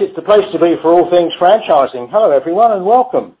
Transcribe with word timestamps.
It's 0.00 0.16
the 0.16 0.22
place 0.22 0.42
to 0.50 0.58
be 0.58 0.74
for 0.82 0.90
all 0.90 1.08
things 1.08 1.32
franchising. 1.40 2.10
Hello, 2.10 2.32
everyone, 2.32 2.72
and 2.72 2.84
welcome. 2.84 3.36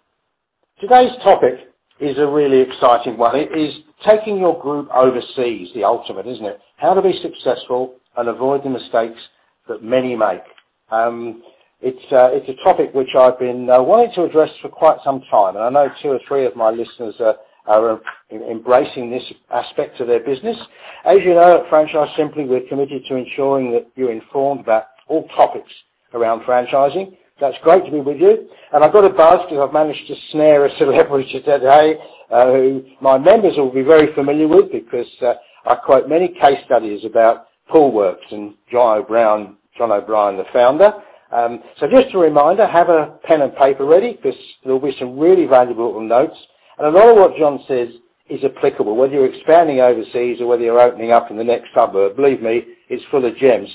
Today's 0.80 1.10
topic 1.24 1.54
is 1.98 2.16
a 2.16 2.28
really 2.28 2.60
exciting 2.60 3.18
one. 3.18 3.34
It 3.34 3.50
is 3.58 3.74
taking 4.06 4.38
your 4.38 4.60
group 4.62 4.88
overseas, 4.94 5.70
the 5.74 5.82
ultimate, 5.82 6.28
isn't 6.28 6.44
it? 6.44 6.60
How 6.76 6.94
to 6.94 7.02
be 7.02 7.18
successful 7.22 7.96
and 8.16 8.28
avoid 8.28 8.62
the 8.62 8.70
mistakes 8.70 9.18
that 9.66 9.82
many 9.82 10.14
make. 10.14 10.46
Um, 10.92 11.42
it's, 11.80 12.12
uh, 12.12 12.30
it's 12.30 12.48
a 12.48 12.62
topic 12.62 12.94
which 12.94 13.10
I've 13.18 13.38
been 13.40 13.68
uh, 13.68 13.82
wanting 13.82 14.12
to 14.14 14.22
address 14.22 14.50
for 14.62 14.68
quite 14.68 14.98
some 15.02 15.22
time, 15.32 15.56
and 15.56 15.64
I 15.64 15.70
know 15.70 15.88
two 16.04 16.10
or 16.10 16.20
three 16.28 16.46
of 16.46 16.54
my 16.54 16.70
listeners 16.70 17.16
are, 17.18 17.34
are 17.66 18.00
embracing 18.30 19.10
this 19.10 19.24
aspect 19.50 20.00
of 20.00 20.06
their 20.06 20.20
business. 20.20 20.56
As 21.04 21.16
you 21.24 21.34
know, 21.34 21.62
at 21.62 21.68
Franchise 21.68 22.14
Simply, 22.16 22.44
we're 22.44 22.68
committed 22.68 23.02
to 23.08 23.16
ensuring 23.16 23.72
that 23.72 23.88
you're 23.96 24.12
informed 24.12 24.60
about 24.60 24.84
all 25.08 25.26
topics 25.36 25.70
around 26.14 26.42
franchising. 26.42 27.16
That's 27.40 27.56
great 27.62 27.84
to 27.84 27.90
be 27.90 28.00
with 28.00 28.20
you. 28.20 28.48
And 28.72 28.84
I've 28.84 28.92
got 28.92 29.04
a 29.04 29.10
buzz 29.10 29.40
because 29.48 29.66
I've 29.66 29.74
managed 29.74 30.06
to 30.08 30.14
snare 30.32 30.66
a 30.66 30.70
celebrity 30.78 31.42
today 31.44 31.98
uh, 32.30 32.46
who 32.46 32.84
my 33.00 33.18
members 33.18 33.54
will 33.56 33.72
be 33.72 33.82
very 33.82 34.14
familiar 34.14 34.48
with 34.48 34.70
because 34.72 35.06
uh, 35.22 35.34
I 35.66 35.74
quote 35.74 36.08
many 36.08 36.28
case 36.28 36.58
studies 36.64 37.04
about 37.04 37.46
Poolwerx 37.70 38.18
and 38.30 38.54
John 38.70 38.98
O'Brien, 38.98 39.56
John 39.76 39.90
O'Brien, 39.90 40.36
the 40.36 40.44
founder. 40.52 40.92
Um, 41.32 41.60
so 41.80 41.86
just 41.90 42.14
a 42.14 42.18
reminder, 42.18 42.66
have 42.66 42.88
a 42.88 43.18
pen 43.24 43.42
and 43.42 43.54
paper 43.56 43.84
ready 43.84 44.12
because 44.12 44.38
there'll 44.62 44.78
be 44.78 44.94
some 44.98 45.18
really 45.18 45.46
valuable 45.46 46.00
notes. 46.00 46.36
And 46.78 46.86
a 46.86 46.90
lot 46.90 47.08
of 47.08 47.16
what 47.16 47.36
John 47.36 47.58
says 47.66 47.88
is 48.28 48.40
applicable, 48.44 48.96
whether 48.96 49.12
you're 49.12 49.32
expanding 49.32 49.80
overseas 49.80 50.40
or 50.40 50.46
whether 50.46 50.62
you're 50.62 50.80
opening 50.80 51.12
up 51.12 51.30
in 51.30 51.36
the 51.36 51.44
next 51.44 51.68
suburb. 51.76 52.16
Believe 52.16 52.40
me, 52.40 52.62
it's 52.88 53.04
full 53.10 53.24
of 53.24 53.36
gems. 53.36 53.68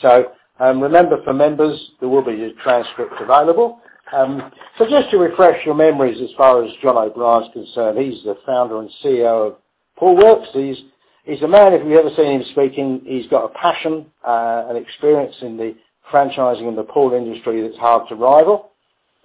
Um, 0.59 0.81
remember, 0.81 1.23
for 1.23 1.33
members, 1.33 1.79
there 1.99 2.09
will 2.09 2.23
be 2.23 2.43
a 2.43 2.53
transcript 2.63 3.13
available. 3.19 3.81
Um, 4.11 4.51
so 4.77 4.85
just 4.89 5.09
to 5.11 5.17
refresh 5.17 5.65
your 5.65 5.75
memories 5.75 6.17
as 6.21 6.29
far 6.37 6.63
as 6.63 6.71
John 6.81 6.97
O'Brien's 6.97 7.53
concerned, 7.53 7.97
he's 7.99 8.23
the 8.23 8.35
founder 8.45 8.79
and 8.79 8.89
CEO 9.03 9.47
of 9.47 9.57
Poolwerx. 10.01 10.45
He's, 10.53 10.77
he's 11.25 11.41
a 11.43 11.47
man, 11.47 11.73
if 11.73 11.81
you've 11.85 11.99
ever 11.99 12.09
seen 12.17 12.41
him 12.41 12.43
speaking, 12.51 13.01
he's 13.05 13.29
got 13.29 13.45
a 13.45 13.53
passion 13.59 14.07
uh, 14.25 14.65
and 14.69 14.77
experience 14.77 15.35
in 15.41 15.57
the 15.57 15.75
franchising 16.11 16.67
and 16.67 16.77
the 16.77 16.83
pool 16.83 17.13
industry 17.13 17.61
that's 17.61 17.77
hard 17.77 18.09
to 18.09 18.15
rival. 18.15 18.71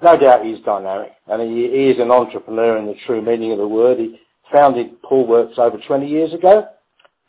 No 0.03 0.17
doubt 0.17 0.45
he's 0.45 0.63
dynamic, 0.65 1.13
and 1.29 1.41
he, 1.41 1.65
is 1.65 1.97
an 1.99 2.11
entrepreneur 2.11 2.77
in 2.77 2.87
the 2.87 2.95
true 3.07 3.23
meaning 3.23 3.53
of 3.53 3.59
the 3.59 3.67
word. 3.67 3.99
He 3.99 4.21
founded 4.53 5.01
Poolwerx 5.03 5.59
over 5.59 5.79
20 5.87 6.07
years 6.07 6.35
ago, 6.35 6.69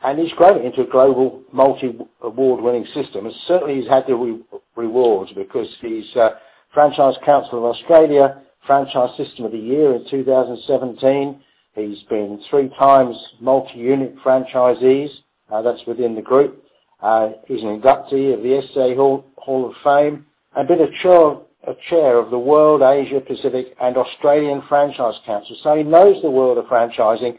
and 0.06 0.20
he's 0.20 0.32
grown 0.34 0.60
it 0.60 0.66
into 0.66 0.82
a 0.82 0.92
global 0.92 1.42
multi-award 1.52 2.64
winning 2.64 2.86
system. 2.94 3.28
Certainly 3.48 3.82
he's 3.82 3.90
had 3.90 4.04
the 4.08 4.44
rewards 4.76 5.32
because 5.36 5.68
he's 5.82 6.06
uh, 6.16 6.30
Franchise 6.74 7.16
Council 7.26 7.58
of 7.60 7.76
Australia 7.76 8.44
Franchise 8.68 9.18
System 9.18 9.46
of 9.46 9.52
the 9.52 9.58
Year 9.58 9.96
in 9.96 10.06
2017. 10.10 11.42
He's 11.76 12.04
been 12.10 12.40
three 12.50 12.70
times 12.80 13.16
multi-unit 13.42 14.16
franchisees. 14.24 15.10
Uh, 15.52 15.62
that's 15.62 15.86
within 15.88 16.16
the 16.16 16.22
group. 16.22 16.64
Uh, 17.02 17.30
he's 17.48 17.62
an 17.62 17.82
inductee 17.82 18.34
of 18.34 18.42
the 18.42 18.62
SA 18.74 18.96
Hall, 18.96 19.26
of 19.48 19.74
Fame 19.84 20.26
and 20.56 20.68
been 20.68 20.82
a 20.82 21.04
chair, 21.04 21.38
a 21.68 21.76
chair 21.90 22.18
of 22.18 22.32
the 22.32 22.40
World, 22.40 22.82
Asia, 22.82 23.22
Pacific 23.22 23.76
and 23.82 23.98
Australian 23.98 24.62
Franchise 24.70 25.16
Council. 25.26 25.58
So 25.64 25.76
he 25.76 25.84
knows 25.84 26.22
the 26.22 26.32
world 26.32 26.58
of 26.58 26.66
franchising 26.66 27.38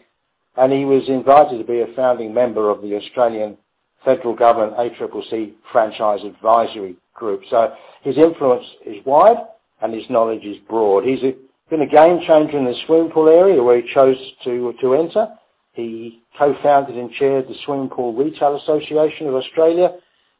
and 0.56 0.72
he 0.72 0.84
was 0.84 1.02
invited 1.08 1.58
to 1.58 1.64
be 1.64 1.80
a 1.80 1.94
founding 1.94 2.32
member 2.32 2.70
of 2.70 2.82
the 2.82 2.96
Australian 2.96 3.56
federal 4.04 4.34
government 4.34 4.76
ACCC 4.76 5.52
franchise 5.72 6.20
advisory 6.24 6.96
group. 7.14 7.42
So 7.50 7.74
his 8.02 8.16
influence 8.16 8.64
is 8.86 9.04
wide 9.04 9.36
and 9.82 9.92
his 9.92 10.04
knowledge 10.08 10.44
is 10.44 10.56
broad. 10.68 11.04
He's 11.04 11.22
a, 11.22 11.32
been 11.68 11.82
a 11.82 11.86
game 11.86 12.20
changer 12.26 12.56
in 12.56 12.64
the 12.64 12.74
swimming 12.86 13.10
pool 13.10 13.28
area 13.28 13.62
where 13.62 13.80
he 13.80 13.92
chose 13.92 14.16
to, 14.44 14.72
to 14.80 14.94
enter. 14.94 15.28
He 15.72 16.22
co-founded 16.38 16.96
and 16.96 17.12
chaired 17.12 17.46
the 17.48 17.54
Swimming 17.66 17.90
Pool 17.90 18.14
Retail 18.14 18.56
Association 18.56 19.26
of 19.26 19.34
Australia. 19.34 19.88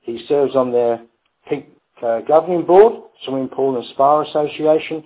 He 0.01 0.25
serves 0.29 0.57
on 0.57 0.73
their 0.73 1.03
pink 1.47 1.67
uh, 2.03 2.21
governing 2.27 2.65
board, 2.65 3.03
Swimming 3.25 3.49
Pool 3.49 3.77
and 3.77 3.85
Spa 3.93 4.23
Association, 4.23 5.05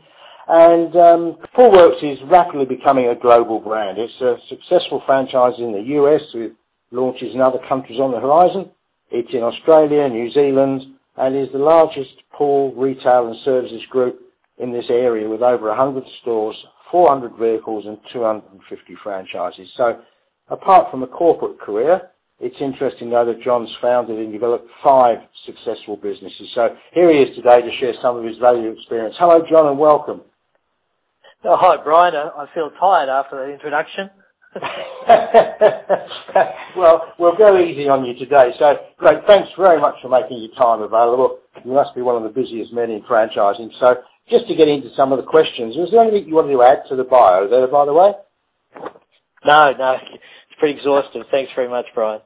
and 0.53 0.97
um, 0.97 1.37
Poolwerx 1.57 2.03
is 2.03 2.19
rapidly 2.27 2.65
becoming 2.65 3.07
a 3.07 3.15
global 3.15 3.61
brand. 3.61 3.99
It's 3.99 4.21
a 4.21 4.35
successful 4.49 5.01
franchise 5.07 5.55
in 5.59 5.71
the 5.71 5.95
US 5.95 6.23
with 6.35 6.53
launches 6.91 7.33
in 7.35 7.41
other 7.41 7.61
countries 7.69 8.01
on 8.01 8.11
the 8.11 8.19
horizon. 8.19 8.71
It's 9.13 9.33
in 9.33 9.45
Australia, 9.45 10.09
New 10.09 10.29
Zealand, 10.33 10.83
and 11.17 11.37
is 11.37 11.53
the 11.53 11.59
largest 11.59 12.11
pool 12.33 12.75
retail 12.75 13.29
and 13.29 13.37
services 13.45 13.83
group 13.91 14.21
in 14.59 14.73
this 14.73 14.87
area 14.91 15.29
with 15.29 15.41
over 15.41 15.69
100 15.69 16.03
stores, 16.21 16.57
400 16.91 17.37
vehicles 17.39 17.85
and 17.87 17.99
250 18.13 18.97
franchises. 19.05 19.69
So 19.77 20.01
apart 20.49 20.91
from 20.91 21.05
a 21.05 21.07
corporate 21.07 21.61
career, 21.61 22.11
it's 22.41 22.57
interesting 22.61 23.11
know 23.11 23.25
that 23.25 23.43
John's 23.43 23.71
founded 23.81 24.19
and 24.19 24.33
developed 24.33 24.69
five 24.83 25.19
successful 25.47 25.97
businesses. 25.97 26.51
So 26.57 26.75
here 26.93 27.13
he 27.13 27.21
is 27.21 27.37
today 27.37 27.61
to 27.61 27.71
share 27.79 27.95
some 28.03 28.17
of 28.17 28.25
his 28.25 28.39
valuable 28.39 28.77
experience. 28.77 29.15
Hello 29.17 29.45
John 29.49 29.69
and 29.69 29.79
welcome. 29.79 30.23
Oh, 31.43 31.57
hi, 31.57 31.83
Brian. 31.83 32.13
I 32.15 32.45
feel 32.55 32.71
tired 32.79 33.09
after 33.09 33.37
that 33.41 33.49
introduction. 33.51 34.11
well, 36.77 37.15
we'll 37.19 37.35
go 37.37 37.59
easy 37.59 37.89
on 37.89 38.05
you 38.05 38.13
today. 38.19 38.53
So, 38.59 38.75
great. 38.99 39.25
Thanks 39.27 39.49
very 39.57 39.81
much 39.81 39.95
for 40.03 40.11
making 40.11 40.37
your 40.37 40.53
time 40.61 40.83
available. 40.83 41.39
You 41.65 41.73
must 41.73 41.95
be 41.95 42.03
one 42.03 42.17
of 42.17 42.25
the 42.25 42.29
busiest 42.29 42.75
men 42.75 42.91
in 42.91 43.01
franchising. 43.09 43.71
So, 43.81 44.03
just 44.29 44.49
to 44.49 44.55
get 44.55 44.69
into 44.69 44.91
some 44.95 45.13
of 45.13 45.17
the 45.17 45.25
questions, 45.25 45.77
was 45.77 45.89
there 45.93 46.03
anything 46.03 46.29
you 46.29 46.35
wanted 46.35 46.53
to 46.53 46.63
add 46.63 46.83
to 46.91 46.97
the 46.97 47.05
bio 47.05 47.49
there, 47.49 47.67
by 47.69 47.87
the 47.87 47.95
way? 47.95 48.13
No, 49.47 49.73
no. 49.73 49.97
It's 50.13 50.59
pretty 50.59 50.77
exhaustive. 50.77 51.23
Thanks 51.31 51.53
very 51.57 51.71
much, 51.71 51.87
Brian. 51.95 52.21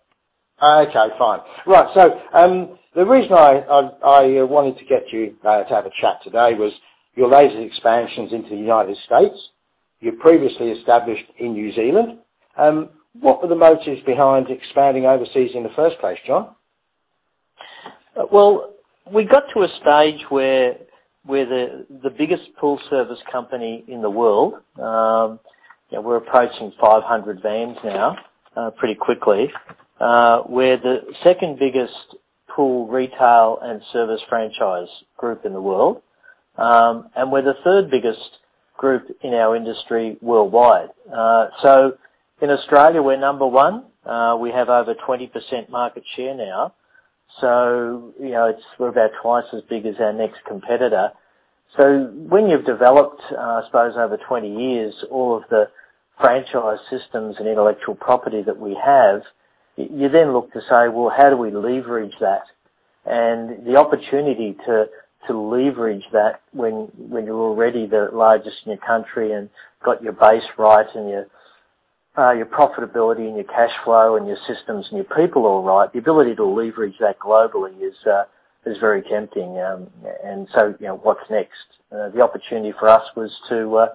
Okay, 0.60 1.06
fine. 1.18 1.38
Right, 1.66 1.86
so 1.94 2.20
um, 2.32 2.78
the 2.96 3.06
reason 3.06 3.32
I, 3.32 3.62
I, 3.62 3.80
I 4.02 4.42
wanted 4.42 4.76
to 4.78 4.84
get 4.86 5.12
you 5.12 5.36
uh, 5.44 5.62
to 5.62 5.72
have 5.74 5.86
a 5.86 5.90
chat 6.00 6.18
today 6.24 6.54
was 6.58 6.72
your 7.16 7.28
latest 7.28 7.58
expansions 7.58 8.32
into 8.32 8.50
the 8.50 8.56
United 8.56 8.96
States. 9.06 9.36
You 10.00 10.12
previously 10.12 10.70
established 10.70 11.24
in 11.38 11.52
New 11.52 11.72
Zealand. 11.74 12.18
Um, 12.56 12.90
what 13.20 13.42
were 13.42 13.48
the 13.48 13.54
motives 13.54 14.02
behind 14.04 14.48
expanding 14.50 15.06
overseas 15.06 15.52
in 15.54 15.62
the 15.62 15.70
first 15.76 15.98
place, 16.00 16.18
John? 16.26 16.54
Uh, 18.16 18.24
well, 18.30 18.74
we 19.12 19.24
got 19.24 19.44
to 19.54 19.62
a 19.62 19.68
stage 19.80 20.20
where 20.28 20.76
we're 21.26 21.46
the, 21.46 21.86
the 22.02 22.10
biggest 22.10 22.42
pool 22.60 22.78
service 22.90 23.18
company 23.30 23.84
in 23.88 24.02
the 24.02 24.10
world. 24.10 24.54
Um, 24.76 25.40
you 25.90 25.98
know, 25.98 26.02
we're 26.02 26.16
approaching 26.16 26.72
500 26.80 27.42
vans 27.42 27.76
now, 27.84 28.16
uh, 28.56 28.70
pretty 28.70 28.94
quickly. 28.94 29.50
Uh, 30.00 30.42
we're 30.48 30.76
the 30.76 30.98
second 31.22 31.58
biggest 31.58 32.16
pool 32.54 32.88
retail 32.88 33.58
and 33.62 33.80
service 33.92 34.20
franchise 34.28 34.88
group 35.16 35.44
in 35.44 35.52
the 35.52 35.60
world. 35.60 36.02
Um, 36.56 37.08
and 37.16 37.32
we're 37.32 37.42
the 37.42 37.54
third 37.64 37.90
biggest 37.90 38.38
group 38.76 39.16
in 39.22 39.34
our 39.34 39.56
industry 39.56 40.16
worldwide. 40.20 40.90
Uh, 41.12 41.46
so 41.62 41.92
in 42.40 42.50
Australia, 42.50 43.02
we're 43.02 43.18
number 43.18 43.46
one. 43.46 43.84
Uh, 44.04 44.36
we 44.40 44.50
have 44.50 44.68
over 44.68 44.94
20% 44.94 45.30
market 45.70 46.04
share 46.16 46.34
now. 46.34 46.74
So, 47.40 48.12
you 48.20 48.30
know, 48.30 48.46
it's, 48.46 48.62
we're 48.78 48.88
about 48.88 49.10
twice 49.22 49.44
as 49.54 49.62
big 49.68 49.86
as 49.86 49.94
our 49.98 50.12
next 50.12 50.38
competitor. 50.46 51.10
So 51.78 52.04
when 52.12 52.48
you've 52.48 52.66
developed, 52.66 53.22
uh, 53.32 53.40
I 53.40 53.62
suppose 53.66 53.94
over 53.96 54.16
20 54.16 54.56
years, 54.56 54.94
all 55.10 55.36
of 55.36 55.42
the 55.50 55.68
franchise 56.20 56.78
systems 56.90 57.36
and 57.38 57.48
intellectual 57.48 57.96
property 57.96 58.42
that 58.42 58.58
we 58.58 58.78
have, 58.84 59.22
you 59.76 60.08
then 60.08 60.32
look 60.32 60.52
to 60.52 60.60
say, 60.60 60.88
well, 60.88 61.12
how 61.16 61.30
do 61.30 61.36
we 61.36 61.50
leverage 61.50 62.14
that? 62.20 62.44
And 63.04 63.66
the 63.66 63.76
opportunity 63.76 64.56
to 64.66 64.86
to 65.26 65.38
leverage 65.38 66.04
that 66.12 66.40
when 66.52 66.88
when 66.96 67.24
you're 67.26 67.40
already 67.40 67.86
the 67.86 68.08
largest 68.12 68.56
in 68.64 68.72
your 68.72 68.80
country 68.86 69.32
and 69.32 69.48
got 69.84 70.02
your 70.02 70.12
base 70.12 70.44
right 70.58 70.86
and 70.94 71.08
your 71.08 71.26
uh, 72.16 72.32
your 72.32 72.46
profitability 72.46 73.26
and 73.26 73.36
your 73.36 73.44
cash 73.44 73.72
flow 73.84 74.16
and 74.16 74.26
your 74.26 74.38
systems 74.46 74.86
and 74.90 74.96
your 74.96 75.16
people 75.16 75.46
all 75.46 75.62
right, 75.64 75.92
the 75.92 75.98
ability 75.98 76.34
to 76.36 76.44
leverage 76.44 76.94
that 77.00 77.18
globally 77.18 77.74
is 77.82 77.94
uh, 78.06 78.24
is 78.66 78.76
very 78.78 79.02
tempting. 79.02 79.58
Um, 79.58 79.88
and 80.24 80.48
so, 80.54 80.74
you 80.80 80.86
know, 80.86 80.96
what's 80.96 81.28
next? 81.30 81.58
Uh, 81.92 82.08
the 82.10 82.22
opportunity 82.22 82.72
for 82.78 82.88
us 82.88 83.02
was 83.16 83.30
to 83.48 83.76
uh, 83.76 83.86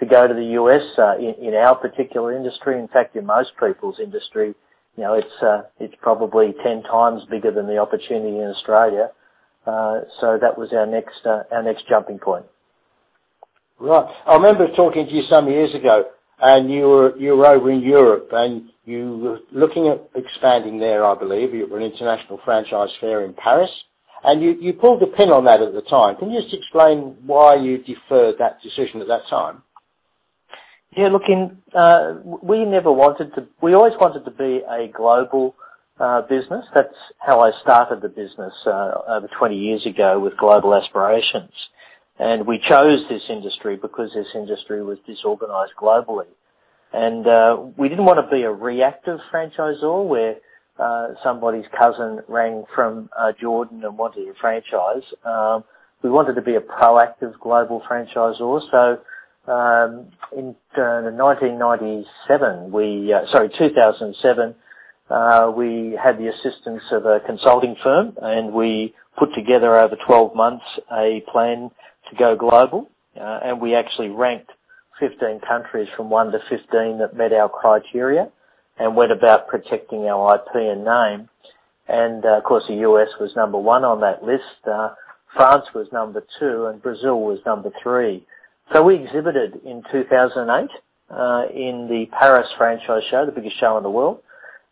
to 0.00 0.06
go 0.06 0.26
to 0.26 0.34
the 0.34 0.56
US 0.60 0.82
uh, 0.98 1.16
in, 1.18 1.34
in 1.48 1.54
our 1.54 1.74
particular 1.74 2.34
industry. 2.34 2.78
In 2.78 2.88
fact, 2.88 3.16
in 3.16 3.26
most 3.26 3.50
people's 3.60 3.98
industry, 4.02 4.54
you 4.96 5.02
know, 5.02 5.14
it's 5.14 5.42
uh, 5.42 5.62
it's 5.78 5.94
probably 6.00 6.54
ten 6.64 6.82
times 6.82 7.22
bigger 7.30 7.50
than 7.50 7.66
the 7.66 7.78
opportunity 7.78 8.38
in 8.38 8.48
Australia. 8.48 9.10
Uh, 9.68 10.00
so 10.20 10.38
that 10.40 10.56
was 10.56 10.72
our 10.72 10.86
next 10.86 11.20
uh, 11.26 11.42
our 11.52 11.62
next 11.62 11.86
jumping 11.88 12.18
point. 12.18 12.46
Right. 13.78 14.06
I 14.26 14.36
remember 14.36 14.66
talking 14.74 15.06
to 15.06 15.12
you 15.12 15.22
some 15.30 15.46
years 15.48 15.74
ago, 15.74 16.04
and 16.40 16.70
you 16.72 16.84
were 16.88 17.16
you 17.18 17.36
were 17.36 17.46
over 17.46 17.70
in 17.70 17.82
Europe, 17.82 18.30
and 18.32 18.70
you 18.86 19.18
were 19.18 19.38
looking 19.52 19.88
at 19.88 20.08
expanding 20.18 20.78
there. 20.78 21.04
I 21.04 21.14
believe 21.18 21.52
you 21.52 21.66
were 21.66 21.78
an 21.78 21.84
international 21.84 22.40
franchise 22.44 22.88
fair 22.98 23.24
in 23.24 23.34
Paris. 23.34 23.70
And 24.24 24.42
you, 24.42 24.56
you 24.60 24.72
pulled 24.72 25.00
the 25.00 25.06
pin 25.06 25.30
on 25.30 25.44
that 25.44 25.62
at 25.62 25.72
the 25.72 25.82
time. 25.82 26.16
Can 26.16 26.32
you 26.32 26.42
just 26.42 26.52
explain 26.52 27.16
why 27.24 27.54
you 27.54 27.78
deferred 27.78 28.34
that 28.40 28.58
decision 28.62 29.00
at 29.00 29.06
that 29.06 29.22
time? 29.30 29.62
Yeah, 30.96 31.08
look, 31.08 31.22
uh, 31.72 32.14
we 32.42 32.64
never 32.64 32.90
wanted 32.90 33.32
to, 33.36 33.46
we 33.62 33.74
always 33.74 33.92
wanted 34.00 34.24
to 34.24 34.32
be 34.32 34.60
a 34.68 34.88
global 34.88 35.54
uh, 36.00 36.22
business. 36.22 36.64
That's 36.74 36.94
how 37.18 37.40
I 37.40 37.52
started 37.62 38.00
the 38.02 38.08
business 38.08 38.54
uh, 38.66 38.92
over 39.08 39.28
20 39.38 39.56
years 39.56 39.86
ago 39.86 40.18
with 40.20 40.36
global 40.36 40.74
aspirations. 40.74 41.52
And 42.18 42.46
we 42.46 42.58
chose 42.58 43.04
this 43.08 43.22
industry 43.28 43.76
because 43.76 44.10
this 44.14 44.28
industry 44.34 44.82
was 44.82 44.98
disorganized 45.06 45.72
globally. 45.80 46.26
And 46.92 47.26
uh, 47.26 47.58
we 47.76 47.88
didn't 47.88 48.06
want 48.06 48.18
to 48.18 48.34
be 48.34 48.42
a 48.42 48.52
reactive 48.52 49.20
franchisor 49.32 50.06
where 50.06 50.36
uh, 50.78 51.14
somebody's 51.22 51.66
cousin 51.78 52.20
rang 52.28 52.64
from 52.74 53.10
uh, 53.18 53.32
Jordan 53.40 53.84
and 53.84 53.98
wanted 53.98 54.28
a 54.28 54.34
franchise. 54.40 55.02
Um, 55.24 55.64
we 56.02 56.10
wanted 56.10 56.34
to 56.34 56.42
be 56.42 56.54
a 56.54 56.60
proactive 56.60 57.38
global 57.40 57.82
franchisor. 57.88 58.60
So 58.70 59.52
um, 59.52 60.06
in 60.36 60.54
uh, 60.76 61.10
1997, 61.10 62.70
we 62.70 63.12
uh, 63.12 63.26
sorry 63.32 63.50
2007, 63.58 64.50
uh, 64.50 64.52
we 65.56 65.98
had 66.02 66.18
the 66.18 66.28
assistance 66.28 66.82
of 66.92 67.06
a 67.06 67.20
consulting 67.26 67.76
firm, 67.82 68.12
and 68.20 68.52
we 68.52 68.94
put 69.18 69.34
together 69.34 69.74
over 69.74 69.96
12 70.06 70.34
months 70.34 70.64
a 70.92 71.22
plan 71.32 71.70
to 72.10 72.16
go 72.16 72.36
global, 72.36 72.90
uh, 73.20 73.40
and 73.44 73.60
we 73.60 73.74
actually 73.74 74.08
ranked 74.08 74.50
15 75.00 75.40
countries 75.46 75.88
from 75.96 76.10
1 76.10 76.32
to 76.32 76.38
15 76.48 76.98
that 76.98 77.16
met 77.16 77.32
our 77.32 77.48
criteria 77.48 78.30
and 78.78 78.96
went 78.96 79.12
about 79.12 79.48
protecting 79.48 80.04
our 80.06 80.36
IP 80.36 80.54
and 80.54 80.84
name. 80.84 81.28
And 81.88 82.24
uh, 82.24 82.38
of 82.38 82.44
course, 82.44 82.64
the 82.68 82.76
US 82.88 83.08
was 83.20 83.30
number 83.34 83.58
one 83.58 83.84
on 83.84 84.00
that 84.00 84.22
list. 84.22 84.66
Uh, 84.66 84.90
France 85.34 85.64
was 85.74 85.88
number 85.92 86.24
two, 86.38 86.66
and 86.66 86.82
Brazil 86.82 87.20
was 87.20 87.38
number 87.44 87.70
three. 87.82 88.24
So 88.72 88.82
we 88.82 88.96
exhibited 88.96 89.60
in 89.64 89.82
2008 89.90 90.70
uh, 91.10 91.42
in 91.52 91.88
the 91.88 92.06
Paris 92.18 92.46
Franchise 92.56 93.02
Show, 93.10 93.24
the 93.24 93.32
biggest 93.32 93.58
show 93.58 93.76
in 93.78 93.82
the 93.82 93.90
world, 93.90 94.20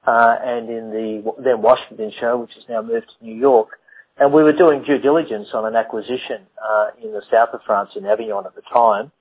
uh, 0.06 0.36
and 0.42 0.68
in 0.70 0.90
the 0.90 1.34
then 1.42 1.62
Washington 1.62 2.12
Show, 2.20 2.38
which 2.38 2.52
has 2.54 2.64
now 2.68 2.82
moved 2.82 3.06
to 3.18 3.24
New 3.24 3.34
York. 3.34 3.78
And 4.18 4.32
we 4.32 4.42
were 4.42 4.52
doing 4.52 4.82
due 4.82 4.98
diligence 4.98 5.48
on 5.52 5.66
an 5.66 5.76
acquisition 5.76 6.46
uh, 6.56 6.86
in 7.02 7.12
the 7.12 7.22
south 7.30 7.50
of 7.52 7.60
France, 7.66 7.90
in 7.96 8.06
Avignon 8.06 8.46
at 8.46 8.54
the 8.54 8.62
time. 8.72 9.12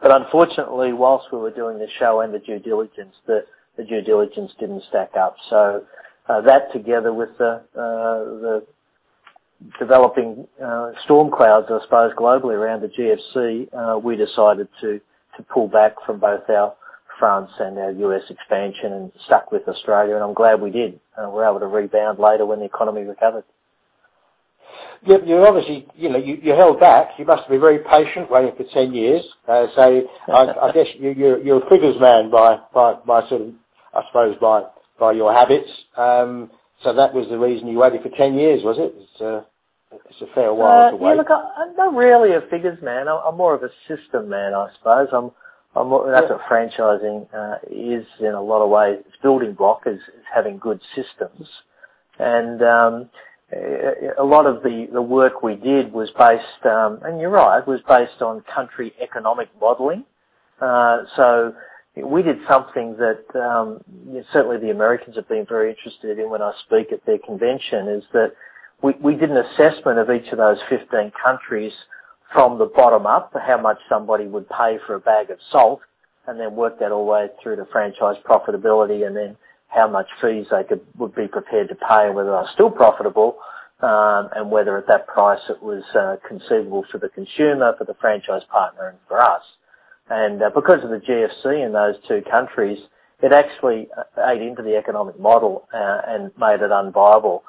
But 0.00 0.12
unfortunately, 0.12 0.92
whilst 0.92 1.32
we 1.32 1.38
were 1.38 1.50
doing 1.50 1.78
the 1.78 1.88
show 1.98 2.20
and 2.20 2.32
the 2.32 2.38
due 2.38 2.58
diligence, 2.58 3.14
the 3.26 3.44
the 3.76 3.84
due 3.84 4.02
diligence 4.02 4.52
didn't 4.60 4.82
stack 4.88 5.10
up. 5.16 5.36
So 5.50 5.84
uh, 6.28 6.40
that 6.42 6.72
together 6.72 7.12
with 7.12 7.30
the, 7.38 7.62
uh, 7.74 8.24
the 8.40 8.66
developing 9.78 10.46
uh, 10.62 10.92
storm 11.04 11.30
clouds, 11.30 11.66
I 11.70 11.80
suppose, 11.84 12.12
globally 12.14 12.54
around 12.54 12.82
the 12.82 12.88
GFC, 12.88 13.68
uh, 13.74 13.98
we 13.98 14.16
decided 14.16 14.68
to, 14.80 15.00
to 15.36 15.42
pull 15.42 15.68
back 15.68 15.94
from 16.06 16.20
both 16.20 16.48
our 16.48 16.74
France 17.24 17.50
and 17.58 17.78
our 17.78 17.90
US 17.90 18.22
expansion 18.28 18.92
and 18.92 19.12
stuck 19.24 19.50
with 19.50 19.66
Australia, 19.66 20.14
and 20.14 20.22
I'm 20.22 20.34
glad 20.34 20.60
we 20.60 20.70
did. 20.70 21.00
Uh, 21.16 21.30
we're 21.30 21.48
able 21.48 21.60
to 21.60 21.66
rebound 21.66 22.18
later 22.18 22.44
when 22.44 22.58
the 22.58 22.66
economy 22.66 23.00
recovered. 23.00 23.44
You, 25.06 25.18
you 25.24 25.36
obviously, 25.36 25.86
you 25.94 26.10
know, 26.10 26.18
you, 26.18 26.36
you 26.42 26.52
held 26.52 26.80
back. 26.80 27.12
You 27.18 27.24
must 27.24 27.48
be 27.48 27.56
very 27.56 27.78
patient, 27.78 28.30
waiting 28.30 28.52
for 28.56 28.64
ten 28.74 28.92
years. 28.92 29.22
Uh, 29.48 29.66
so 29.74 30.02
I, 30.28 30.68
I 30.68 30.72
guess 30.72 30.86
you, 30.98 31.10
you're, 31.16 31.38
you're 31.42 31.64
a 31.64 31.70
figures 31.70 31.96
man 31.98 32.30
by, 32.30 32.58
by, 32.74 32.94
by 33.06 33.26
sort 33.30 33.40
of 33.40 33.54
I 33.94 34.02
suppose, 34.08 34.36
by 34.40 34.64
by 34.98 35.12
your 35.12 35.32
habits. 35.32 35.70
Um, 35.96 36.50
so 36.82 36.92
that 36.92 37.14
was 37.14 37.26
the 37.30 37.38
reason 37.38 37.68
you 37.68 37.78
waited 37.78 38.02
for 38.02 38.10
ten 38.16 38.34
years, 38.34 38.60
was 38.62 38.76
it? 38.78 38.92
It's, 38.96 39.20
uh, 39.22 39.40
it's 40.10 40.20
a 40.20 40.34
fair 40.34 40.52
while 40.52 40.88
uh, 40.88 40.90
to 40.90 40.96
wait. 40.96 41.10
Yeah, 41.10 41.16
look, 41.16 41.30
I, 41.30 41.62
am 41.62 41.76
not 41.76 41.94
really 41.94 42.34
a 42.34 42.42
figures 42.50 42.82
man. 42.82 43.08
I'm, 43.08 43.20
I'm, 43.24 43.36
more 43.36 43.54
of 43.54 43.62
a 43.62 43.70
system 43.88 44.28
man, 44.28 44.52
I 44.54 44.68
suppose. 44.78 45.08
I'm, 45.12 45.30
I'm 45.76 45.88
more, 45.88 46.10
that's 46.10 46.30
what 46.30 46.40
franchising 46.42 47.26
uh, 47.34 47.56
is 47.70 48.06
in 48.20 48.32
a 48.34 48.42
lot 48.42 48.62
of 48.62 48.70
ways. 48.70 49.04
Its 49.06 49.16
building 49.22 49.54
block 49.54 49.82
is, 49.86 49.98
is 49.98 50.24
having 50.32 50.58
good 50.58 50.80
systems, 50.94 51.48
and 52.18 52.62
um, 52.62 53.10
a 54.18 54.24
lot 54.24 54.46
of 54.46 54.62
the, 54.62 54.88
the 54.92 55.02
work 55.02 55.42
we 55.42 55.54
did 55.56 55.92
was 55.92 56.10
based, 56.18 56.66
um, 56.66 57.00
and 57.02 57.20
you're 57.20 57.30
right, 57.30 57.66
was 57.66 57.80
based 57.88 58.22
on 58.22 58.42
country 58.54 58.92
economic 59.02 59.48
modelling. 59.60 60.04
Uh, 60.60 61.02
so 61.16 61.54
we 61.96 62.22
did 62.22 62.38
something 62.48 62.96
that 62.96 63.24
um, 63.38 63.80
certainly 64.32 64.58
the 64.58 64.70
Americans 64.70 65.16
have 65.16 65.28
been 65.28 65.46
very 65.48 65.70
interested 65.70 66.18
in 66.18 66.30
when 66.30 66.42
I 66.42 66.52
speak 66.66 66.92
at 66.92 67.04
their 67.06 67.18
convention 67.18 67.88
is 67.88 68.02
that 68.12 68.32
we, 68.82 68.94
we 69.00 69.14
did 69.14 69.30
an 69.30 69.36
assessment 69.36 69.98
of 69.98 70.10
each 70.10 70.30
of 70.32 70.38
those 70.38 70.58
15 70.68 71.12
countries 71.24 71.72
from 72.34 72.58
the 72.58 72.66
bottom 72.66 73.06
up 73.06 73.32
how 73.46 73.58
much 73.60 73.78
somebody 73.88 74.26
would 74.26 74.48
pay 74.50 74.76
for 74.86 74.96
a 74.96 75.00
bag 75.00 75.30
of 75.30 75.38
salt 75.50 75.80
and 76.26 76.38
then 76.38 76.56
work 76.56 76.78
that 76.80 76.90
all 76.90 77.06
the 77.06 77.12
way 77.12 77.26
through 77.42 77.56
to 77.56 77.64
franchise 77.72 78.16
profitability 78.28 79.06
and 79.06 79.16
then 79.16 79.36
how 79.68 79.88
much 79.88 80.06
fees 80.20 80.46
they 80.50 80.64
could, 80.64 80.80
would 80.98 81.14
be 81.14 81.28
prepared 81.28 81.68
to 81.68 81.76
pay 81.76 82.06
and 82.06 82.14
whether 82.14 82.30
they're 82.30 82.50
still 82.52 82.70
profitable 82.70 83.38
um, 83.80 84.28
and 84.34 84.50
whether 84.50 84.76
at 84.76 84.86
that 84.88 85.06
price 85.06 85.40
it 85.48 85.62
was 85.62 85.82
uh, 85.94 86.16
conceivable 86.26 86.84
for 86.90 86.98
the 86.98 87.08
consumer, 87.08 87.74
for 87.78 87.84
the 87.84 87.94
franchise 88.00 88.42
partner 88.50 88.88
and 88.88 88.98
for 89.06 89.20
us. 89.20 89.42
And 90.10 90.42
uh, 90.42 90.50
because 90.54 90.82
of 90.82 90.90
the 90.90 91.00
GFC 91.00 91.64
in 91.64 91.72
those 91.72 91.94
two 92.08 92.22
countries, 92.30 92.78
it 93.22 93.32
actually 93.32 93.88
uh, 93.96 94.02
ate 94.28 94.42
into 94.42 94.62
the 94.62 94.76
economic 94.76 95.18
model 95.18 95.68
uh, 95.72 96.00
and 96.06 96.32
made 96.38 96.60
it 96.60 96.70
unviable. 96.70 97.42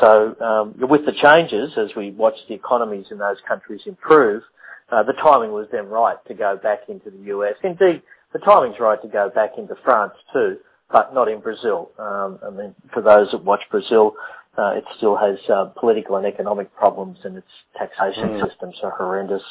So 0.00 0.36
um, 0.40 0.74
with 0.78 1.04
the 1.04 1.12
changes, 1.12 1.72
as 1.76 1.94
we 1.96 2.10
watched 2.10 2.48
the 2.48 2.54
economies 2.54 3.06
in 3.10 3.18
those 3.18 3.36
countries 3.46 3.80
improve, 3.86 4.42
uh, 4.90 5.02
the 5.02 5.12
timing 5.12 5.52
was 5.52 5.68
then 5.72 5.88
right 5.88 6.16
to 6.28 6.34
go 6.34 6.56
back 6.56 6.80
into 6.88 7.10
the 7.10 7.24
US. 7.36 7.54
Indeed, 7.62 8.02
the 8.32 8.38
timing's 8.38 8.76
right 8.80 9.00
to 9.02 9.08
go 9.08 9.30
back 9.34 9.52
into 9.58 9.74
France 9.84 10.14
too, 10.32 10.58
but 10.90 11.14
not 11.14 11.28
in 11.28 11.40
Brazil. 11.40 11.90
Um, 11.98 12.38
I 12.46 12.50
mean, 12.50 12.74
for 12.92 13.02
those 13.02 13.30
that 13.32 13.44
watch 13.44 13.62
Brazil, 13.70 14.14
uh, 14.56 14.74
it 14.76 14.84
still 14.96 15.16
has 15.16 15.38
uh, 15.48 15.66
political 15.78 16.16
and 16.16 16.26
economic 16.26 16.74
problems, 16.74 17.18
and 17.24 17.38
its 17.38 17.46
taxation 17.78 18.30
mm. 18.30 18.48
systems 18.48 18.76
are 18.82 18.90
horrendous 18.90 19.42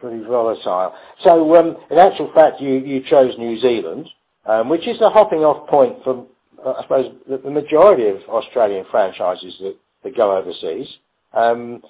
pretty 0.00 0.22
volatile. 0.24 0.94
So, 1.24 1.54
um, 1.56 1.76
in 1.90 1.98
actual 1.98 2.30
fact, 2.34 2.60
you, 2.60 2.74
you 2.74 3.00
chose 3.08 3.32
New 3.38 3.60
Zealand, 3.60 4.08
um, 4.46 4.68
which 4.68 4.86
is 4.86 5.00
a 5.00 5.10
hopping 5.10 5.40
off 5.40 5.68
point 5.68 5.98
for, 6.04 6.26
I 6.64 6.82
suppose, 6.82 7.14
the, 7.28 7.50
majority 7.50 8.08
of 8.08 8.16
Australian 8.28 8.84
franchises 8.90 9.54
that, 9.60 10.16
go 10.16 10.36
overseas. 10.36 10.86
Um, 11.34 11.82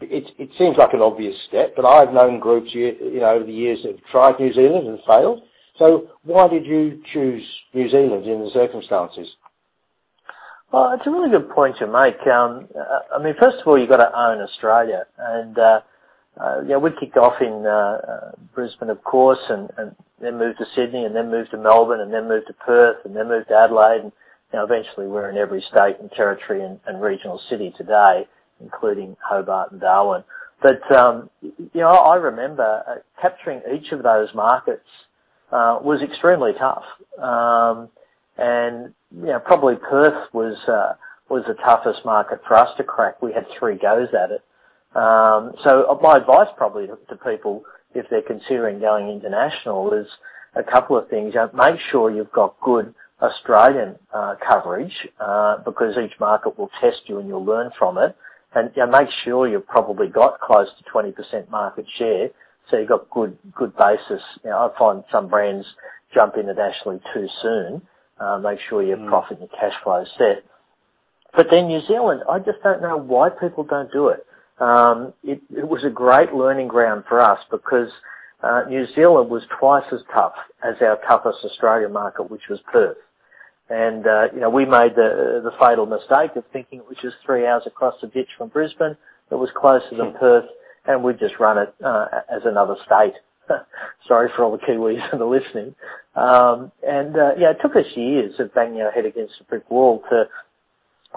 it, 0.00 0.50
seems 0.56 0.76
like 0.78 0.92
an 0.92 1.02
obvious 1.02 1.34
step, 1.48 1.74
but 1.74 1.84
I've 1.84 2.12
known 2.12 2.38
groups, 2.38 2.70
you, 2.72 2.94
you 3.00 3.20
know, 3.20 3.34
over 3.34 3.44
the 3.44 3.52
years 3.52 3.80
that 3.82 3.92
have 3.92 4.04
tried 4.10 4.38
New 4.38 4.52
Zealand 4.52 4.86
and 4.86 4.98
failed. 5.06 5.42
So, 5.78 6.08
why 6.22 6.46
did 6.46 6.64
you 6.64 7.02
choose 7.12 7.42
New 7.72 7.90
Zealand 7.90 8.26
in 8.26 8.44
the 8.44 8.50
circumstances? 8.52 9.26
Well, 10.72 10.92
it's 10.92 11.06
a 11.06 11.10
really 11.10 11.30
good 11.30 11.50
point 11.50 11.76
to 11.78 11.86
make. 11.86 12.24
Um, 12.26 12.68
uh, 12.78 13.16
I 13.18 13.22
mean, 13.22 13.34
first 13.40 13.56
of 13.60 13.66
all, 13.66 13.78
you've 13.78 13.90
got 13.90 13.98
to 13.98 14.16
own 14.16 14.40
Australia, 14.40 15.04
and 15.18 15.58
uh, 16.40 16.62
yeah, 16.66 16.76
we 16.76 16.90
kicked 16.98 17.16
off 17.16 17.40
in 17.40 17.64
uh, 17.66 17.70
uh, 17.70 18.32
Brisbane, 18.54 18.90
of 18.90 19.02
course, 19.04 19.38
and, 19.48 19.70
and 19.78 19.94
then 20.20 20.38
moved 20.38 20.58
to 20.58 20.66
Sydney, 20.74 21.04
and 21.04 21.14
then 21.14 21.30
moved 21.30 21.52
to 21.52 21.56
Melbourne, 21.56 22.00
and 22.00 22.12
then 22.12 22.28
moved 22.28 22.48
to 22.48 22.54
Perth, 22.54 23.04
and 23.04 23.14
then 23.14 23.28
moved 23.28 23.48
to 23.48 23.54
Adelaide, 23.54 24.02
and 24.02 24.12
you 24.52 24.58
know, 24.58 24.64
eventually 24.64 25.06
we're 25.06 25.30
in 25.30 25.36
every 25.36 25.64
state 25.70 25.96
and 26.00 26.10
territory 26.12 26.62
and, 26.62 26.80
and 26.86 27.00
regional 27.00 27.40
city 27.48 27.72
today, 27.76 28.26
including 28.60 29.16
Hobart 29.24 29.72
and 29.72 29.80
Darwin. 29.80 30.24
But 30.62 30.90
um, 30.96 31.30
you 31.42 31.70
know, 31.74 31.88
I 31.88 32.16
remember 32.16 32.82
uh, 32.86 32.94
capturing 33.20 33.60
each 33.72 33.92
of 33.92 34.02
those 34.02 34.28
markets 34.34 34.88
uh, 35.52 35.78
was 35.82 36.00
extremely 36.02 36.52
tough, 36.58 36.84
um, 37.18 37.88
and 38.38 38.92
you 39.16 39.26
know, 39.26 39.40
probably 39.40 39.76
Perth 39.76 40.32
was 40.32 40.56
uh, 40.66 40.94
was 41.28 41.44
the 41.46 41.54
toughest 41.54 42.04
market 42.04 42.40
for 42.46 42.54
us 42.54 42.68
to 42.76 42.84
crack. 42.84 43.22
We 43.22 43.32
had 43.32 43.46
three 43.58 43.76
goes 43.76 44.08
at 44.14 44.30
it. 44.30 44.42
Um, 44.94 45.54
so 45.64 45.90
uh, 45.90 45.98
my 46.00 46.18
advice 46.18 46.48
probably 46.56 46.86
to, 46.86 46.96
to, 47.08 47.16
people 47.16 47.64
if 47.94 48.06
they're 48.10 48.22
considering 48.22 48.78
going 48.78 49.08
international 49.08 49.92
is 49.92 50.06
a 50.54 50.62
couple 50.62 50.96
of 50.96 51.08
things. 51.08 51.34
You 51.34 51.48
make 51.52 51.80
sure 51.90 52.10
you've 52.10 52.30
got 52.30 52.60
good 52.60 52.94
Australian 53.20 53.96
uh, 54.12 54.36
coverage 54.46 54.92
uh, 55.18 55.58
because 55.64 55.94
each 55.98 56.18
market 56.20 56.56
will 56.58 56.70
test 56.80 56.98
you 57.06 57.18
and 57.18 57.26
you'll 57.28 57.44
learn 57.44 57.70
from 57.76 57.98
it. 57.98 58.16
And 58.54 58.70
you 58.76 58.86
know, 58.86 58.90
make 58.90 59.08
sure 59.24 59.48
you've 59.48 59.66
probably 59.66 60.06
got 60.06 60.38
close 60.38 60.68
to 60.78 60.90
20% 60.90 61.50
market 61.50 61.86
share, 61.98 62.28
so 62.70 62.78
you've 62.78 62.88
got 62.88 63.10
good 63.10 63.36
good 63.52 63.76
basis. 63.76 64.22
You 64.44 64.50
know, 64.50 64.70
I 64.72 64.78
find 64.78 65.02
some 65.10 65.28
brands 65.28 65.66
jump 66.14 66.34
internationally 66.36 67.00
too 67.12 67.26
soon. 67.42 67.82
Uh, 68.20 68.38
make 68.38 68.60
sure 68.68 68.80
your 68.80 68.98
mm. 68.98 69.08
profit 69.08 69.40
and 69.40 69.50
your 69.50 69.60
cash 69.60 69.74
flow 69.82 70.02
is 70.02 70.08
set. 70.16 70.44
But 71.34 71.48
then 71.50 71.66
New 71.66 71.80
Zealand, 71.88 72.22
I 72.30 72.38
just 72.38 72.62
don't 72.62 72.80
know 72.80 72.96
why 72.96 73.28
people 73.28 73.64
don't 73.64 73.90
do 73.90 74.06
it 74.08 74.24
um, 74.58 75.12
it, 75.22 75.40
it, 75.50 75.66
was 75.66 75.82
a 75.84 75.90
great 75.90 76.32
learning 76.32 76.68
ground 76.68 77.04
for 77.08 77.20
us 77.20 77.38
because 77.50 77.88
uh, 78.42 78.62
New 78.68 78.86
Zealand 78.94 79.30
was 79.30 79.42
twice 79.58 79.84
as 79.92 80.00
tough 80.14 80.34
as 80.62 80.74
our 80.80 80.98
toughest 81.08 81.38
Australian 81.44 81.92
market, 81.92 82.30
which 82.30 82.42
was 82.48 82.60
Perth. 82.70 82.96
And, 83.68 84.06
uh, 84.06 84.28
you 84.34 84.40
know, 84.40 84.50
we 84.50 84.64
made 84.64 84.94
the, 84.94 85.40
the 85.42 85.52
fatal 85.58 85.86
mistake 85.86 86.36
of 86.36 86.44
thinking 86.52 86.80
it 86.80 86.86
was 86.86 86.98
just 87.02 87.16
three 87.24 87.46
hours 87.46 87.62
across 87.66 87.94
the 88.00 88.08
ditch 88.08 88.28
from 88.36 88.48
Brisbane. 88.48 88.96
It 89.30 89.34
was 89.34 89.48
closer 89.56 89.96
than 89.96 90.12
Perth 90.20 90.44
and 90.86 91.02
we'd 91.02 91.18
just 91.18 91.40
run 91.40 91.58
it, 91.58 91.74
uh, 91.84 92.06
as 92.30 92.42
another 92.44 92.76
state. 92.84 93.14
Sorry 94.08 94.28
for 94.36 94.44
all 94.44 94.52
the 94.52 94.58
Kiwis 94.58 95.00
that 95.10 95.20
are 95.20 95.24
listening. 95.24 95.74
Um, 96.14 96.72
and, 96.86 97.16
uh, 97.16 97.32
yeah, 97.38 97.50
it 97.50 97.58
took 97.62 97.74
us 97.74 97.86
years 97.96 98.34
of 98.38 98.54
banging 98.54 98.82
our 98.82 98.90
head 98.90 99.06
against 99.06 99.34
a 99.40 99.44
brick 99.44 99.68
wall 99.70 100.02
to 100.10 100.24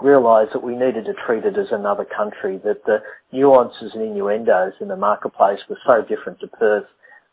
realise 0.02 0.48
that 0.52 0.62
we 0.62 0.74
needed 0.74 1.04
to 1.06 1.14
treat 1.26 1.44
it 1.44 1.58
as 1.58 1.68
another 1.70 2.04
country, 2.04 2.58
that 2.64 2.84
the 2.84 2.98
nuances 3.32 3.92
and 3.94 4.02
innuendos 4.02 4.74
in 4.80 4.88
the 4.88 4.96
marketplace 4.96 5.60
were 5.68 5.78
so 5.86 6.02
different 6.02 6.40
to 6.40 6.46
Perth. 6.46 6.86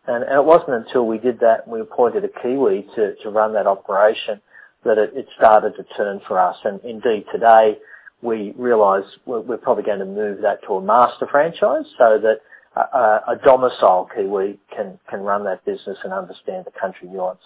And, 0.07 0.23
and 0.23 0.39
it 0.39 0.45
wasn't 0.45 0.85
until 0.85 1.07
we 1.07 1.17
did 1.17 1.39
that 1.39 1.63
and 1.65 1.73
we 1.73 1.81
appointed 1.81 2.23
a 2.23 2.41
Kiwi 2.41 2.87
to, 2.95 3.15
to 3.23 3.29
run 3.29 3.53
that 3.53 3.67
operation 3.67 4.41
that 4.83 4.97
it, 4.97 5.11
it 5.15 5.27
started 5.37 5.73
to 5.77 5.83
turn 5.97 6.21
for 6.27 6.39
us. 6.39 6.55
And 6.63 6.79
indeed 6.83 7.25
today 7.31 7.77
we 8.21 8.53
realise 8.57 9.05
we're, 9.25 9.41
we're, 9.41 9.57
probably 9.57 9.83
going 9.83 9.99
to 9.99 10.05
move 10.05 10.41
that 10.41 10.61
to 10.67 10.75
a 10.75 10.81
master 10.81 11.27
franchise 11.29 11.85
so 11.97 12.19
that 12.19 12.37
a, 12.75 13.33
a 13.33 13.35
domicile 13.43 14.09
Kiwi 14.15 14.59
can, 14.75 14.99
can 15.09 15.21
run 15.21 15.43
that 15.45 15.65
business 15.65 15.97
and 16.03 16.13
understand 16.13 16.65
the 16.65 16.79
country 16.79 17.07
nuance. 17.09 17.39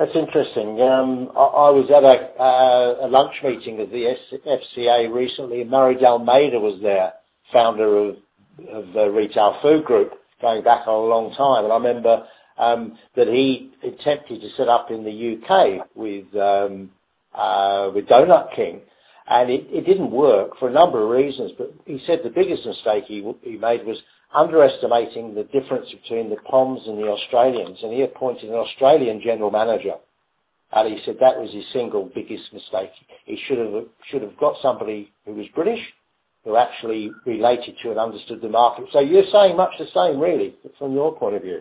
That's 0.00 0.16
interesting. 0.16 0.80
Um, 0.80 1.28
I, 1.36 1.68
was 1.76 1.84
at 1.92 2.00
a, 2.00 3.06
lunch 3.06 3.34
meeting 3.44 3.82
of 3.82 3.90
the 3.90 4.16
FCA 4.32 5.12
recently, 5.12 5.60
and 5.60 5.70
Murray 5.70 5.96
D'Almeida 5.96 6.58
was 6.58 6.80
there, 6.80 7.12
founder 7.52 8.08
of, 8.08 8.16
the 8.94 9.12
Retail 9.12 9.58
Food 9.60 9.84
Group, 9.84 10.12
going 10.40 10.64
back 10.64 10.86
a 10.86 10.90
long 10.90 11.34
time. 11.36 11.64
And 11.64 11.72
I 11.72 11.76
remember 11.76 12.24
um, 12.56 12.96
that 13.14 13.28
he 13.28 13.72
attempted 13.82 14.40
to 14.40 14.48
set 14.56 14.68
up 14.68 14.90
in 14.90 15.04
the 15.04 15.36
UK 15.36 15.86
with 15.94 16.32
um, 16.34 16.90
uh, 17.34 17.90
with 17.94 18.06
Donut 18.06 18.56
King, 18.56 18.80
and 19.28 19.50
it, 19.50 19.84
didn't 19.84 20.10
work 20.10 20.52
for 20.58 20.70
a 20.70 20.72
number 20.72 21.02
of 21.04 21.10
reasons. 21.10 21.52
But 21.58 21.74
he 21.84 22.00
said 22.06 22.20
the 22.24 22.30
biggest 22.30 22.64
mistake 22.64 23.04
he, 23.06 23.20
he 23.42 23.58
made 23.58 23.84
was 23.84 23.98
underestimating 24.34 25.34
the 25.34 25.44
difference 25.44 25.86
between 25.90 26.30
the 26.30 26.36
Poms 26.48 26.80
and 26.86 26.98
the 26.98 27.08
Australians, 27.08 27.78
and 27.82 27.92
he 27.92 28.02
appointed 28.02 28.48
an 28.48 28.54
Australian 28.54 29.20
general 29.22 29.50
manager. 29.50 29.94
And 30.72 30.86
he 30.92 31.02
said 31.04 31.16
that 31.18 31.34
was 31.34 31.50
his 31.52 31.64
single 31.72 32.10
biggest 32.14 32.52
mistake. 32.52 32.94
He 33.26 33.36
should 33.48 33.58
have 33.58 33.90
should 34.10 34.22
have 34.22 34.36
got 34.38 34.54
somebody 34.62 35.10
who 35.26 35.34
was 35.34 35.46
British, 35.54 35.82
who 36.44 36.56
actually 36.56 37.10
related 37.26 37.74
to 37.82 37.90
and 37.90 37.98
understood 37.98 38.40
the 38.40 38.48
market. 38.48 38.86
So 38.92 39.00
you're 39.00 39.26
saying 39.32 39.56
much 39.56 39.74
the 39.78 39.90
same, 39.90 40.20
really, 40.20 40.54
from 40.78 40.94
your 40.94 41.16
point 41.16 41.36
of 41.36 41.42
view. 41.42 41.60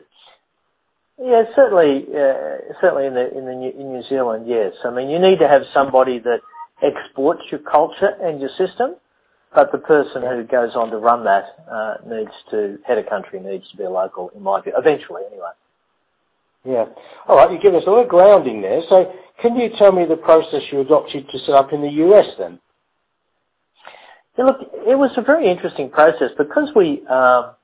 Yeah, 1.17 1.43
certainly, 1.55 2.05
uh, 2.15 2.71
certainly 2.79 3.07
in 3.07 3.13
the 3.13 3.27
in 3.35 3.45
the 3.45 3.55
New, 3.55 3.71
in 3.71 3.93
New 3.93 4.03
Zealand, 4.07 4.45
yes. 4.47 4.71
I 4.85 4.93
mean, 4.93 5.09
you 5.09 5.19
need 5.19 5.39
to 5.41 5.49
have 5.49 5.63
somebody 5.73 6.19
that 6.19 6.39
exports 6.85 7.41
your 7.51 7.59
culture 7.59 8.13
and 8.21 8.39
your 8.39 8.49
system, 8.55 8.95
but 9.53 9.71
the 9.71 9.79
person 9.79 10.21
who 10.21 10.43
goes 10.43 10.75
on 10.75 10.91
to 10.91 10.97
run 10.97 11.23
that 11.23 11.43
uh, 11.69 11.95
needs 12.05 12.31
to 12.51 12.77
head 12.87 12.97
a 12.97 13.09
country 13.09 13.39
needs 13.39 13.69
to 13.71 13.77
be 13.77 13.83
a 13.83 13.89
local, 13.89 14.29
in 14.35 14.43
my 14.43 14.61
view. 14.61 14.73
Eventually, 14.77 15.23
anyway. 15.31 15.51
Yeah. 16.65 16.85
All 17.27 17.37
right. 17.37 17.51
You 17.51 17.59
give 17.59 17.73
us 17.73 17.83
a 17.87 17.89
little 17.89 18.05
grounding 18.05 18.61
there. 18.61 18.81
So, 18.89 19.11
can 19.41 19.55
you 19.55 19.69
tell 19.79 19.91
me 19.91 20.05
the 20.07 20.17
process 20.17 20.61
you 20.71 20.81
adopted 20.81 21.25
to 21.31 21.39
set 21.45 21.55
up 21.55 21.73
in 21.73 21.81
the 21.81 21.89
US 22.05 22.25
then? 22.37 22.59
Yeah, 24.37 24.45
look, 24.45 24.61
it 24.61 24.97
was 24.97 25.11
a 25.17 25.21
very 25.21 25.49
interesting 25.49 25.89
process 25.89 26.31
because 26.37 26.69
we 26.75 27.05
um, 27.07 27.55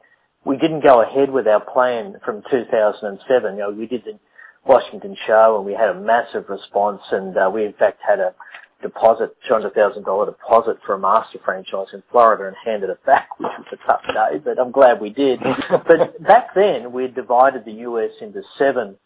we 0.46 0.58
didn't 0.58 0.84
go 0.84 1.02
ahead 1.02 1.32
with 1.32 1.48
our 1.48 1.62
plan 1.62 2.16
from 2.24 2.44
2007. 2.50 3.54
You 3.54 3.60
know, 3.60 3.72
we 3.72 3.88
did 3.88 4.04
the 4.06 4.20
Washington 4.66 5.16
show 5.28 5.58
and 5.58 5.66
we 5.66 5.74
had 5.74 5.90
a 5.90 6.00
massive 6.00 6.50
response, 6.50 7.02
and 7.12 7.38
uh, 7.38 7.50
we 7.54 7.66
in 7.66 7.74
fact 7.74 8.00
had 8.08 8.20
a 8.20 8.34
deposit, 8.82 9.36
$200,000 9.50 10.26
deposit 10.26 10.78
for 10.86 10.96
a 10.96 11.00
master 11.00 11.40
franchise 11.44 11.88
in 11.94 12.04
Florida 12.12 12.48
and 12.48 12.56
handed 12.66 12.90
it 12.90 13.04
back, 13.06 13.30
which 13.40 13.52
was 13.58 13.68
a 13.74 13.88
tough 13.88 14.02
day, 14.08 14.40
but 14.44 14.60
I'm 14.60 14.72
glad 14.72 15.02
we 15.02 15.10
did. 15.10 15.40
but 15.70 16.22
back 16.22 16.54
then, 16.56 16.92
we 16.92 17.08
divided 17.08 17.66
the 17.66 17.72
US 17.72 18.12
into 18.22 18.42
seven 18.58 18.98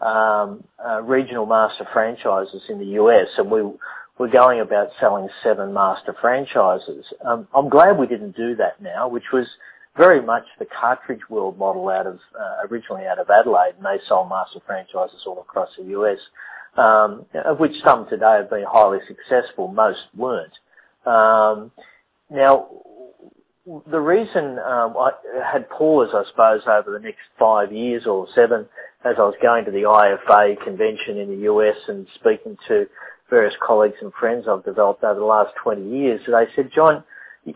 um, 0.00 0.64
uh, 0.84 1.02
regional 1.02 1.46
master 1.46 1.86
franchises 1.92 2.62
in 2.68 2.78
the 2.78 3.00
US, 3.02 3.28
and 3.36 3.50
we 3.50 3.62
were 4.18 4.28
going 4.28 4.60
about 4.60 4.88
selling 5.00 5.28
seven 5.42 5.72
master 5.72 6.14
franchises. 6.20 7.04
Um, 7.24 7.48
I'm 7.54 7.68
glad 7.68 7.98
we 7.98 8.06
didn't 8.06 8.36
do 8.36 8.56
that 8.56 8.80
now, 8.80 9.08
which 9.08 9.30
was 9.32 9.46
very 9.96 10.22
much 10.22 10.44
the 10.58 10.66
cartridge 10.66 11.28
world 11.28 11.58
model 11.58 11.88
out 11.88 12.06
of 12.06 12.20
uh, 12.38 12.66
originally 12.70 13.06
out 13.06 13.18
of 13.18 13.28
Adelaide, 13.30 13.74
and 13.76 13.84
they 13.84 13.98
sold 14.08 14.28
master 14.28 14.60
franchises 14.64 15.20
all 15.26 15.40
across 15.40 15.70
the 15.76 15.84
US 15.98 16.18
of 16.78 17.58
which 17.58 17.72
some 17.84 18.08
today 18.08 18.38
have 18.40 18.50
been 18.50 18.64
highly 18.68 18.98
successful, 19.06 19.68
most 19.68 20.00
weren't. 20.16 20.52
Um, 21.04 21.72
now, 22.30 22.68
the 23.90 24.00
reason 24.00 24.58
um, 24.58 24.96
I 24.96 25.10
had 25.52 25.68
pause, 25.70 26.10
I 26.14 26.24
suppose, 26.30 26.62
over 26.66 26.90
the 26.90 27.00
next 27.00 27.20
five 27.38 27.72
years 27.72 28.06
or 28.06 28.26
seven, 28.34 28.66
as 29.04 29.16
I 29.18 29.22
was 29.22 29.34
going 29.42 29.64
to 29.66 29.70
the 29.70 29.82
IFA 29.82 30.62
convention 30.62 31.18
in 31.18 31.28
the 31.28 31.52
US 31.52 31.76
and 31.88 32.06
speaking 32.14 32.56
to 32.68 32.86
various 33.30 33.54
colleagues 33.64 33.96
and 34.00 34.12
friends 34.14 34.46
I've 34.48 34.64
developed 34.64 35.04
over 35.04 35.18
the 35.18 35.26
last 35.26 35.50
20 35.62 35.88
years, 35.88 36.20
they 36.26 36.46
said, 36.56 36.70
John, 36.74 37.04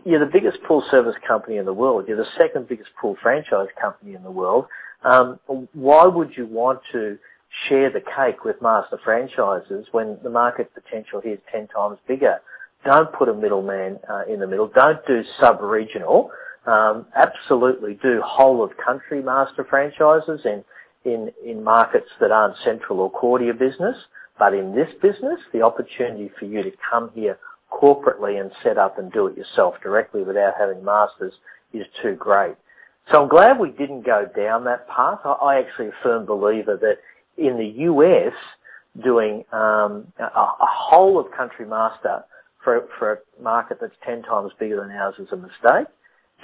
you're 0.05 0.23
the 0.23 0.31
biggest 0.31 0.57
pool 0.67 0.83
service 0.91 1.15
company 1.27 1.57
in 1.57 1.65
the 1.65 1.73
world. 1.73 2.05
You're 2.07 2.17
the 2.17 2.29
second 2.39 2.67
biggest 2.67 2.89
pool 2.99 3.17
franchise 3.21 3.67
company 3.79 4.13
in 4.13 4.23
the 4.23 4.31
world. 4.31 4.65
Um, 5.03 5.39
why 5.73 6.05
would 6.05 6.37
you 6.37 6.45
want 6.45 6.79
to 6.93 7.17
share 7.67 7.91
the 7.91 8.01
cake 8.01 8.43
with 8.43 8.61
master 8.61 8.99
franchises 9.03 9.87
when 9.91 10.17
the 10.23 10.29
market 10.29 10.73
potential 10.73 11.21
here 11.21 11.33
is 11.33 11.39
10 11.51 11.67
times 11.67 11.97
bigger. 12.07 12.39
Don't 12.85 13.11
put 13.13 13.29
a 13.29 13.33
middleman 13.33 13.99
uh, 14.09 14.23
in 14.27 14.39
the 14.39 14.47
middle. 14.47 14.67
Don't 14.67 15.05
do 15.07 15.23
sub-regional. 15.39 16.31
Um, 16.65 17.05
absolutely 17.15 17.95
do 18.01 18.21
whole 18.25 18.63
of 18.63 18.71
country 18.77 19.21
master 19.21 19.65
franchises 19.69 20.41
in, 20.45 20.63
in, 21.05 21.31
in 21.45 21.63
markets 21.63 22.09
that 22.19 22.31
aren't 22.31 22.55
central 22.63 22.99
or 22.99 23.11
core 23.11 23.39
to 23.39 23.45
your 23.45 23.53
business. 23.53 23.95
But 24.39 24.53
in 24.53 24.73
this 24.75 24.89
business, 25.01 25.39
the 25.51 25.61
opportunity 25.61 26.31
for 26.39 26.45
you 26.45 26.63
to 26.63 26.71
come 26.89 27.11
here 27.13 27.37
corporately 27.71 28.39
and 28.39 28.51
set 28.63 28.77
up 28.77 28.97
and 28.97 29.11
do 29.11 29.27
it 29.27 29.37
yourself 29.37 29.75
directly 29.81 30.23
without 30.23 30.53
having 30.57 30.83
masters 30.83 31.33
is 31.73 31.85
too 32.01 32.15
great. 32.15 32.55
So 33.11 33.21
I'm 33.21 33.29
glad 33.29 33.59
we 33.59 33.71
didn't 33.71 34.05
go 34.05 34.25
down 34.35 34.63
that 34.65 34.87
path. 34.87 35.19
I, 35.25 35.31
I 35.31 35.59
actually 35.59 35.87
a 35.87 35.93
firm 36.01 36.25
believer 36.25 36.77
that 36.77 36.99
in 37.37 37.57
the 37.57 37.83
US 37.85 38.33
doing 39.01 39.43
um, 39.51 40.07
a, 40.19 40.23
a, 40.23 40.67
whole 40.69 41.19
of 41.19 41.31
country 41.31 41.65
master 41.65 42.23
for, 42.63 42.87
for 42.99 43.13
a 43.13 43.41
market 43.41 43.79
that's 43.81 43.95
10 44.05 44.21
times 44.23 44.51
bigger 44.59 44.81
than 44.81 44.91
ours 44.91 45.15
is 45.17 45.27
a 45.31 45.35
mistake. 45.35 45.87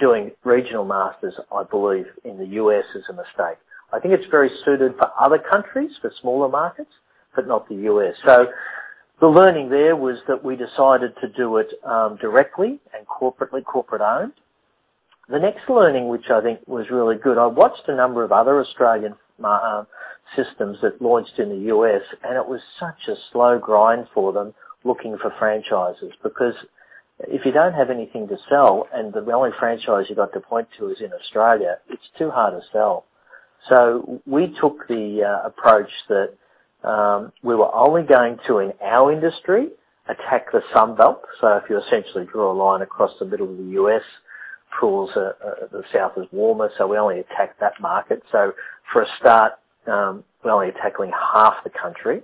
Doing 0.00 0.32
regional 0.44 0.84
masters, 0.84 1.34
I 1.54 1.62
believe, 1.62 2.06
in 2.24 2.38
the 2.38 2.46
US 2.46 2.84
is 2.94 3.04
a 3.08 3.12
mistake. 3.12 3.58
I 3.92 4.00
think 4.00 4.14
it's 4.14 4.28
very 4.30 4.50
suited 4.64 4.96
for 4.98 5.10
other 5.18 5.38
countries, 5.38 5.90
for 6.00 6.12
smaller 6.20 6.48
markets, 6.48 6.90
but 7.36 7.46
not 7.46 7.68
the 7.68 7.76
US. 7.92 8.14
So 8.24 8.46
the 9.20 9.28
learning 9.28 9.68
there 9.68 9.94
was 9.94 10.16
that 10.26 10.44
we 10.44 10.56
decided 10.56 11.12
to 11.20 11.28
do 11.28 11.58
it 11.58 11.68
um, 11.84 12.16
directly 12.20 12.80
and 12.96 13.06
corporately, 13.06 13.64
corporate 13.64 14.02
owned. 14.02 14.32
The 15.28 15.38
next 15.38 15.68
learning, 15.68 16.08
which 16.08 16.24
I 16.30 16.40
think 16.40 16.60
was 16.66 16.86
really 16.90 17.16
good, 17.16 17.38
I 17.38 17.46
watched 17.46 17.82
a 17.86 17.94
number 17.94 18.24
of 18.24 18.32
other 18.32 18.60
Australian 18.60 19.14
uh, 19.44 19.84
systems 20.36 20.78
that 20.82 21.00
launched 21.00 21.38
in 21.38 21.48
the 21.48 21.74
US, 21.74 22.02
and 22.22 22.36
it 22.36 22.46
was 22.46 22.60
such 22.78 23.08
a 23.08 23.16
slow 23.32 23.58
grind 23.58 24.06
for 24.14 24.32
them 24.32 24.54
looking 24.84 25.16
for 25.18 25.32
franchises 25.38 26.12
because 26.22 26.54
if 27.28 27.44
you 27.44 27.52
don't 27.52 27.74
have 27.74 27.90
anything 27.90 28.28
to 28.28 28.36
sell 28.48 28.86
and 28.94 29.12
the 29.12 29.20
only 29.32 29.50
franchise 29.58 30.06
you 30.08 30.16
got 30.16 30.32
to 30.32 30.40
point 30.40 30.68
to 30.78 30.88
is 30.88 30.98
in 31.00 31.12
Australia, 31.12 31.78
it's 31.88 32.08
too 32.18 32.30
hard 32.30 32.54
to 32.54 32.60
sell. 32.72 33.04
So 33.68 34.22
we 34.26 34.54
took 34.60 34.88
the 34.88 35.22
uh, 35.24 35.46
approach 35.46 35.90
that 36.08 36.88
um, 36.88 37.32
we 37.42 37.54
were 37.54 37.72
only 37.74 38.02
going 38.02 38.38
to, 38.46 38.58
in 38.58 38.72
our 38.82 39.12
industry, 39.12 39.68
attack 40.08 40.50
the 40.50 40.62
Sun 40.72 40.96
Belt. 40.96 41.22
So 41.40 41.48
if 41.58 41.64
you 41.68 41.78
essentially 41.78 42.24
draw 42.24 42.52
a 42.52 42.56
line 42.56 42.80
across 42.80 43.10
the 43.18 43.26
middle 43.26 43.50
of 43.50 43.56
the 43.58 43.72
US, 43.82 44.02
pools, 44.78 45.10
uh, 45.14 45.32
uh, 45.44 45.66
the 45.70 45.82
south 45.92 46.12
is 46.16 46.26
warmer, 46.32 46.70
so 46.78 46.86
we 46.86 46.96
only 46.96 47.20
attack 47.20 47.58
that 47.60 47.74
market. 47.80 48.22
So 48.32 48.52
for 48.92 49.02
a 49.02 49.06
start, 49.18 49.52
um, 49.90 50.24
we're 50.44 50.52
only 50.52 50.72
tackling 50.72 51.12
half 51.34 51.62
the 51.64 51.70
country. 51.70 52.22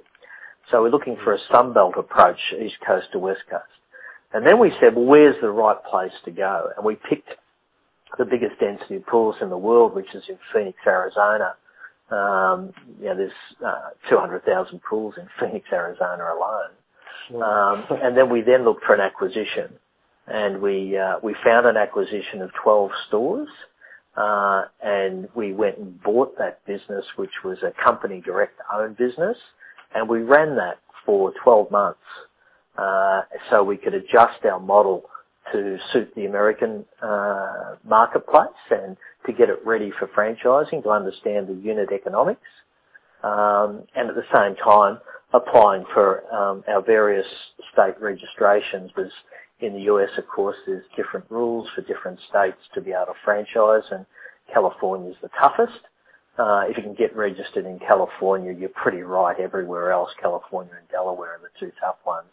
So 0.70 0.82
we're 0.82 0.90
looking 0.90 1.16
for 1.22 1.34
a 1.34 1.38
Sunbelt 1.50 1.98
approach, 1.98 2.38
East 2.58 2.76
Coast 2.86 3.08
to 3.12 3.18
West 3.18 3.42
Coast. 3.50 3.64
And 4.32 4.46
then 4.46 4.58
we 4.58 4.72
said, 4.80 4.94
well, 4.94 5.04
where's 5.04 5.40
the 5.40 5.50
right 5.50 5.82
place 5.84 6.12
to 6.24 6.30
go? 6.30 6.70
And 6.76 6.84
we 6.84 6.96
picked 6.96 7.30
the 8.18 8.24
biggest 8.24 8.58
density 8.58 8.96
of 8.96 9.06
pools 9.06 9.36
in 9.40 9.50
the 9.50 9.58
world, 9.58 9.94
which 9.94 10.14
is 10.14 10.24
in 10.28 10.38
Phoenix, 10.52 10.78
Arizona. 10.86 11.54
Um, 12.10 12.72
you 13.00 13.06
know, 13.06 13.16
there's 13.16 13.32
uh, 13.64 13.90
200,000 14.08 14.80
pools 14.82 15.14
in 15.18 15.28
Phoenix, 15.40 15.66
Arizona 15.72 16.24
alone. 16.24 16.70
Um, 17.34 17.84
and 18.02 18.16
then 18.16 18.30
we 18.30 18.42
then 18.42 18.64
looked 18.64 18.84
for 18.84 18.94
an 18.94 19.00
acquisition, 19.00 19.72
and 20.28 20.62
we 20.62 20.96
uh, 20.96 21.18
we 21.22 21.34
found 21.44 21.66
an 21.66 21.76
acquisition 21.76 22.40
of 22.40 22.52
12 22.62 22.90
stores 23.08 23.48
uh, 24.16 24.62
and 24.82 25.28
we 25.34 25.52
went 25.52 25.78
and 25.78 26.02
bought 26.02 26.36
that 26.38 26.64
business, 26.66 27.04
which 27.16 27.44
was 27.44 27.58
a 27.62 27.72
company 27.82 28.22
direct 28.24 28.58
owned 28.72 28.96
business, 28.96 29.36
and 29.94 30.08
we 30.08 30.20
ran 30.20 30.56
that 30.56 30.78
for 31.04 31.32
12 31.44 31.70
months, 31.70 32.00
uh, 32.78 33.22
so 33.52 33.62
we 33.62 33.76
could 33.76 33.94
adjust 33.94 34.44
our 34.44 34.58
model 34.58 35.04
to 35.52 35.78
suit 35.92 36.12
the 36.16 36.26
American 36.26 36.84
uh, 37.02 37.76
marketplace 37.84 38.48
and 38.70 38.96
to 39.26 39.32
get 39.32 39.48
it 39.48 39.58
ready 39.64 39.92
for 39.98 40.08
franchising, 40.08 40.82
to 40.82 40.90
understand 40.90 41.46
the 41.48 41.54
unit 41.54 41.90
economics. 41.92 42.40
Um, 43.22 43.84
and 43.94 44.08
at 44.08 44.14
the 44.14 44.26
same 44.34 44.56
time, 44.56 44.98
applying 45.32 45.84
for 45.92 46.24
our 46.32 46.82
various 46.82 47.26
state 47.72 48.00
registrations, 48.00 48.90
because 48.94 49.12
in 49.60 49.72
the 49.72 49.80
U.S., 49.82 50.10
of 50.18 50.26
course, 50.28 50.56
there's 50.66 50.84
different 50.96 51.26
rules 51.30 51.66
for 51.74 51.82
different 51.82 52.18
states 52.28 52.58
to 52.74 52.80
be 52.80 52.92
able 52.92 53.06
to 53.06 53.12
franchise, 53.24 53.84
and 53.90 54.04
California's 54.52 55.16
the 55.22 55.30
toughest. 55.40 55.80
Uh, 56.38 56.64
if 56.68 56.76
you 56.76 56.82
can 56.82 56.94
get 56.94 57.16
registered 57.16 57.64
in 57.64 57.78
California, 57.78 58.52
you're 58.52 58.68
pretty 58.68 59.00
right 59.00 59.40
everywhere 59.40 59.90
else. 59.90 60.10
California 60.20 60.72
and 60.78 60.86
Delaware 60.90 61.36
are 61.36 61.40
the 61.40 61.48
two 61.58 61.72
tough 61.80 61.96
ones. 62.04 62.28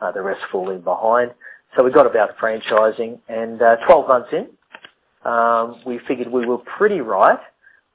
Uh, 0.00 0.12
the 0.12 0.20
rest 0.20 0.40
fall 0.52 0.70
in 0.70 0.82
behind. 0.82 1.30
So 1.76 1.84
we 1.84 1.92
got 1.92 2.06
about 2.06 2.36
franchising, 2.36 3.20
and 3.28 3.62
uh, 3.62 3.76
12 3.86 4.08
months 4.08 4.28
in, 4.32 5.30
um, 5.30 5.80
we 5.86 6.00
figured 6.06 6.28
we 6.28 6.46
were 6.46 6.58
pretty 6.58 7.00
right, 7.00 7.38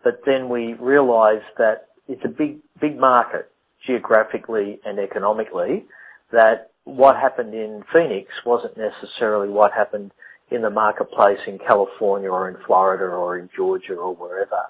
but 0.03 0.21
then 0.25 0.49
we 0.49 0.73
realized 0.73 1.45
that 1.57 1.87
it's 2.07 2.21
a 2.23 2.29
big, 2.29 2.59
big 2.79 2.97
market 2.97 3.51
geographically 3.85 4.79
and 4.85 4.99
economically, 4.99 5.85
that 6.31 6.71
what 6.85 7.15
happened 7.15 7.53
in 7.53 7.83
Phoenix 7.91 8.29
wasn't 8.45 8.77
necessarily 8.77 9.49
what 9.49 9.71
happened 9.73 10.11
in 10.51 10.61
the 10.61 10.69
marketplace 10.69 11.39
in 11.47 11.57
California 11.59 12.29
or 12.29 12.47
in 12.49 12.57
Florida 12.65 13.05
or 13.05 13.37
in 13.37 13.49
Georgia 13.55 13.95
or 13.95 14.15
wherever. 14.15 14.63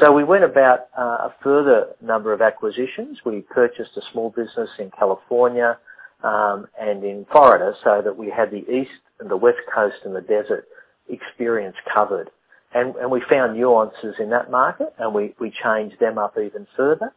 So 0.00 0.10
we 0.10 0.24
went 0.24 0.44
about 0.44 0.88
uh, 0.98 1.28
a 1.28 1.34
further 1.42 1.88
number 2.00 2.32
of 2.32 2.40
acquisitions. 2.40 3.18
We 3.24 3.42
purchased 3.42 3.90
a 3.96 4.00
small 4.10 4.30
business 4.30 4.70
in 4.78 4.90
California, 4.98 5.78
um, 6.24 6.66
and 6.80 7.04
in 7.04 7.26
Florida, 7.30 7.74
so 7.84 8.00
that 8.02 8.16
we 8.16 8.30
had 8.30 8.50
the 8.50 8.64
East 8.72 8.90
and 9.20 9.30
the 9.30 9.36
West 9.36 9.58
Coast 9.74 9.96
and 10.04 10.16
the 10.16 10.22
desert 10.22 10.66
experience 11.08 11.76
covered. 11.94 12.30
And, 12.74 12.96
and 12.96 13.10
we 13.10 13.22
found 13.30 13.58
nuances 13.58 14.14
in 14.18 14.30
that 14.30 14.50
market, 14.50 14.94
and 14.98 15.14
we, 15.14 15.34
we 15.38 15.52
changed 15.62 16.00
them 16.00 16.16
up 16.16 16.38
even 16.38 16.66
further. 16.74 17.12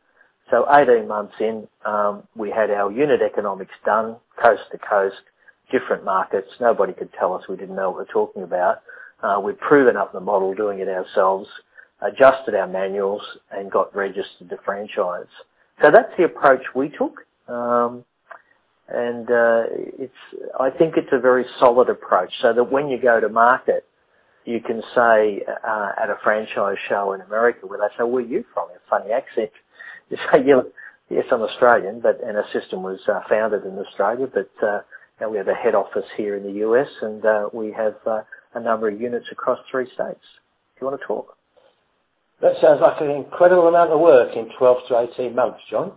18 0.53 1.07
months 1.07 1.33
in, 1.39 1.67
um, 1.85 2.23
we 2.35 2.49
had 2.49 2.69
our 2.71 2.91
unit 2.91 3.21
economics 3.21 3.73
done 3.85 4.17
coast 4.41 4.61
to 4.71 4.77
coast, 4.77 5.15
different 5.71 6.03
markets. 6.03 6.47
Nobody 6.59 6.93
could 6.93 7.11
tell 7.13 7.33
us 7.33 7.43
we 7.49 7.55
didn't 7.55 7.75
know 7.75 7.89
what 7.89 7.97
we're 7.97 8.13
talking 8.13 8.43
about. 8.43 8.81
Uh, 9.21 9.39
we'd 9.39 9.59
proven 9.59 9.97
up 9.97 10.13
the 10.13 10.19
model 10.19 10.53
doing 10.53 10.79
it 10.79 10.87
ourselves, 10.87 11.47
adjusted 12.01 12.53
our 12.53 12.67
manuals, 12.67 13.21
and 13.51 13.71
got 13.71 13.95
registered 13.95 14.49
to 14.49 14.57
franchise. 14.63 15.27
So 15.81 15.89
that's 15.89 16.11
the 16.17 16.25
approach 16.25 16.61
we 16.75 16.89
took. 16.89 17.25
Um, 17.47 18.05
and 18.87 19.29
uh, 19.29 19.63
it's, 19.97 20.13
I 20.59 20.69
think 20.69 20.95
it's 20.97 21.11
a 21.11 21.19
very 21.19 21.45
solid 21.59 21.89
approach, 21.89 22.31
so 22.41 22.53
that 22.53 22.71
when 22.71 22.89
you 22.89 23.01
go 23.01 23.19
to 23.19 23.29
market, 23.29 23.85
you 24.45 24.59
can 24.59 24.83
say, 24.93 25.41
at 25.47 26.09
a 26.09 26.17
franchise 26.23 26.77
show 26.87 27.13
in 27.13 27.21
America, 27.21 27.65
where 27.65 27.79
they 27.79 27.87
say, 27.97 28.03
"Where 28.03 28.23
are 28.23 28.27
you 28.27 28.45
from?" 28.53 28.69
A 28.69 28.89
funny 28.89 29.11
accent. 29.11 29.49
You 30.09 30.17
say, 30.31 30.43
"Yes, 31.09 31.25
I'm 31.31 31.41
Australian," 31.41 32.01
but 32.01 32.21
and 32.23 32.37
our 32.37 32.45
system 32.53 32.83
was 32.83 32.99
uh, 33.07 33.21
founded 33.29 33.65
in 33.65 33.77
Australia, 33.79 34.27
but 34.33 34.51
uh, 34.65 34.79
now 35.21 35.29
we 35.29 35.37
have 35.37 35.47
a 35.47 35.53
head 35.53 35.75
office 35.75 36.05
here 36.17 36.35
in 36.35 36.43
the 36.43 36.59
U.S., 36.67 36.87
and 37.01 37.25
uh, 37.25 37.49
we 37.53 37.71
have 37.71 37.95
a 38.05 38.59
number 38.59 38.89
of 38.89 38.99
units 38.99 39.27
across 39.31 39.59
three 39.71 39.85
states. 39.87 40.25
Do 40.75 40.81
you 40.81 40.87
want 40.87 40.99
to 41.01 41.07
talk? 41.07 41.37
That 42.41 42.53
sounds 42.61 42.81
like 42.81 43.01
an 43.01 43.11
incredible 43.11 43.67
amount 43.67 43.91
of 43.91 43.99
work 43.99 44.35
in 44.35 44.49
12 44.57 44.77
to 44.89 45.07
18 45.19 45.35
months, 45.35 45.59
John. 45.71 45.93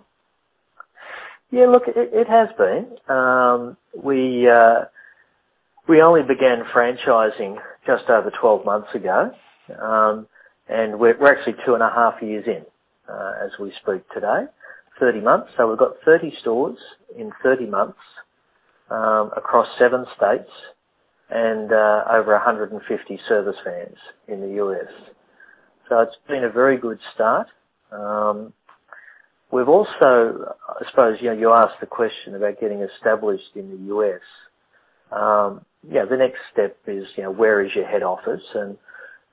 Yeah, 1.51 1.67
look, 1.67 1.85
it 1.89 1.97
it 1.97 2.29
has 2.29 2.49
been. 2.59 2.97
Um, 3.15 3.77
we 4.03 4.49
uh 4.49 4.85
we 5.89 6.01
only 6.03 6.23
began 6.23 6.65
franchising 6.77 7.57
just 7.87 8.05
over 8.11 8.31
12 8.41 8.65
months 8.65 8.89
ago. 8.95 9.33
Uhm, 9.71 10.27
and 10.69 10.99
we're, 11.01 11.19
we're 11.19 11.33
actually 11.33 11.57
two 11.67 11.75
and 11.75 11.83
a 11.83 11.91
half 11.91 12.23
years 12.23 12.45
in, 12.47 12.65
as 13.45 13.51
we 13.61 13.73
speak 13.83 14.03
today. 14.15 14.45
30 15.01 15.21
months. 15.21 15.49
So 15.57 15.69
we've 15.69 15.79
got 15.79 15.93
30 16.05 16.33
stores 16.41 16.79
in 17.17 17.33
30 17.43 17.67
months, 17.67 17.99
um, 18.91 19.31
across 19.37 19.69
seven 19.79 20.07
states 20.17 20.51
and 21.31 21.73
uh, 21.73 22.05
over 22.13 22.33
150 22.33 23.21
service 23.29 23.57
vans 23.65 23.97
in 24.29 24.41
the 24.41 24.55
U.S. 24.57 24.91
So 25.89 26.01
it's 26.01 26.17
been 26.29 26.45
a 26.45 26.51
very 26.51 26.79
good 26.79 26.99
start. 27.15 27.49
Um, 27.93 28.53
we've 29.53 29.69
also, 29.69 30.55
I 30.69 30.85
suppose, 30.91 31.19
you 31.21 31.29
know, 31.31 31.37
you 31.39 31.53
asked 31.53 31.81
the 31.81 31.87
question 31.87 32.35
about 32.35 32.61
getting 32.61 32.83
established 32.83 33.57
in 33.57 33.71
the 33.71 33.87
U.S. 33.89 34.21
Um, 35.13 35.65
yeah, 35.89 36.05
the 36.11 36.17
next 36.17 36.39
step 36.53 36.77
is, 36.87 37.05
you 37.17 37.25
know, 37.25 37.33
where 37.33 37.65
is 37.65 37.73
your 37.75 37.87
head 37.87 38.03
office? 38.03 38.43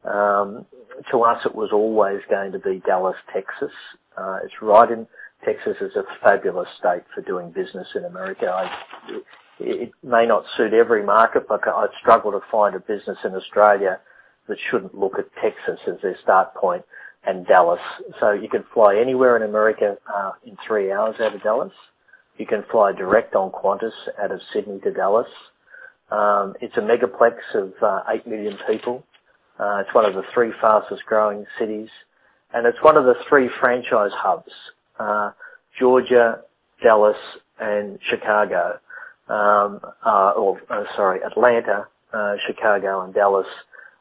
To 0.05 1.21
us, 1.21 1.39
it 1.45 1.55
was 1.55 1.71
always 1.73 2.21
going 2.29 2.51
to 2.53 2.59
be 2.59 2.81
Dallas, 2.85 3.15
Texas. 3.33 3.71
Uh, 4.17 4.39
it's 4.43 4.53
right 4.61 4.89
in 4.89 5.07
Texas 5.43 5.77
is 5.81 5.95
a 5.95 6.03
fabulous 6.23 6.67
state 6.79 7.03
for 7.13 7.21
doing 7.21 7.51
business 7.51 7.87
in 7.95 8.05
America. 8.05 8.47
I, 8.47 9.19
It 9.59 9.91
may 10.03 10.25
not 10.25 10.43
suit 10.57 10.73
every 10.73 11.03
market, 11.03 11.47
but 11.47 11.67
I'd 11.67 11.89
struggle 12.01 12.31
to 12.31 12.41
find 12.51 12.75
a 12.75 12.79
business 12.79 13.17
in 13.23 13.35
Australia 13.35 13.99
that 14.47 14.57
shouldn't 14.69 14.97
look 14.97 15.13
at 15.19 15.25
Texas 15.41 15.79
as 15.87 16.01
their 16.01 16.17
start 16.23 16.53
point 16.55 16.83
and 17.25 17.45
Dallas. 17.45 17.79
So 18.19 18.31
you 18.31 18.49
can 18.49 18.63
fly 18.73 18.97
anywhere 18.97 19.35
in 19.37 19.43
America 19.43 19.97
uh, 20.13 20.31
in 20.45 20.57
three 20.67 20.91
hours 20.91 21.15
out 21.19 21.35
of 21.35 21.43
Dallas. 21.43 21.73
You 22.37 22.45
can 22.45 22.63
fly 22.71 22.91
direct 22.91 23.35
on 23.35 23.51
Qantas 23.51 23.93
out 24.21 24.31
of 24.31 24.39
Sydney 24.53 24.79
to 24.81 24.91
Dallas. 24.91 25.27
Um, 26.11 26.55
it's 26.61 26.75
a 26.77 26.81
megaplex 26.81 27.37
of 27.55 27.73
uh, 27.81 28.01
8 28.09 28.27
million 28.27 28.57
people. 28.67 29.03
It's 29.59 29.93
one 29.93 30.05
of 30.05 30.13
the 30.13 30.23
three 30.33 30.51
fastest-growing 30.61 31.45
cities, 31.59 31.89
and 32.53 32.65
it's 32.67 32.81
one 32.81 32.97
of 32.97 33.05
the 33.05 33.15
three 33.29 33.49
franchise 33.59 34.11
hubs. 34.13 34.51
Uh, 34.99 35.31
Georgia, 35.79 36.41
Dallas, 36.81 37.17
and 37.59 37.99
Chicago. 38.09 38.79
Um, 39.27 39.81
uh, 40.05 40.31
or 40.31 40.59
sorry, 40.95 41.21
Atlanta, 41.23 41.87
uh 42.13 42.35
Chicago, 42.47 43.01
and 43.01 43.13
Dallas 43.13 43.47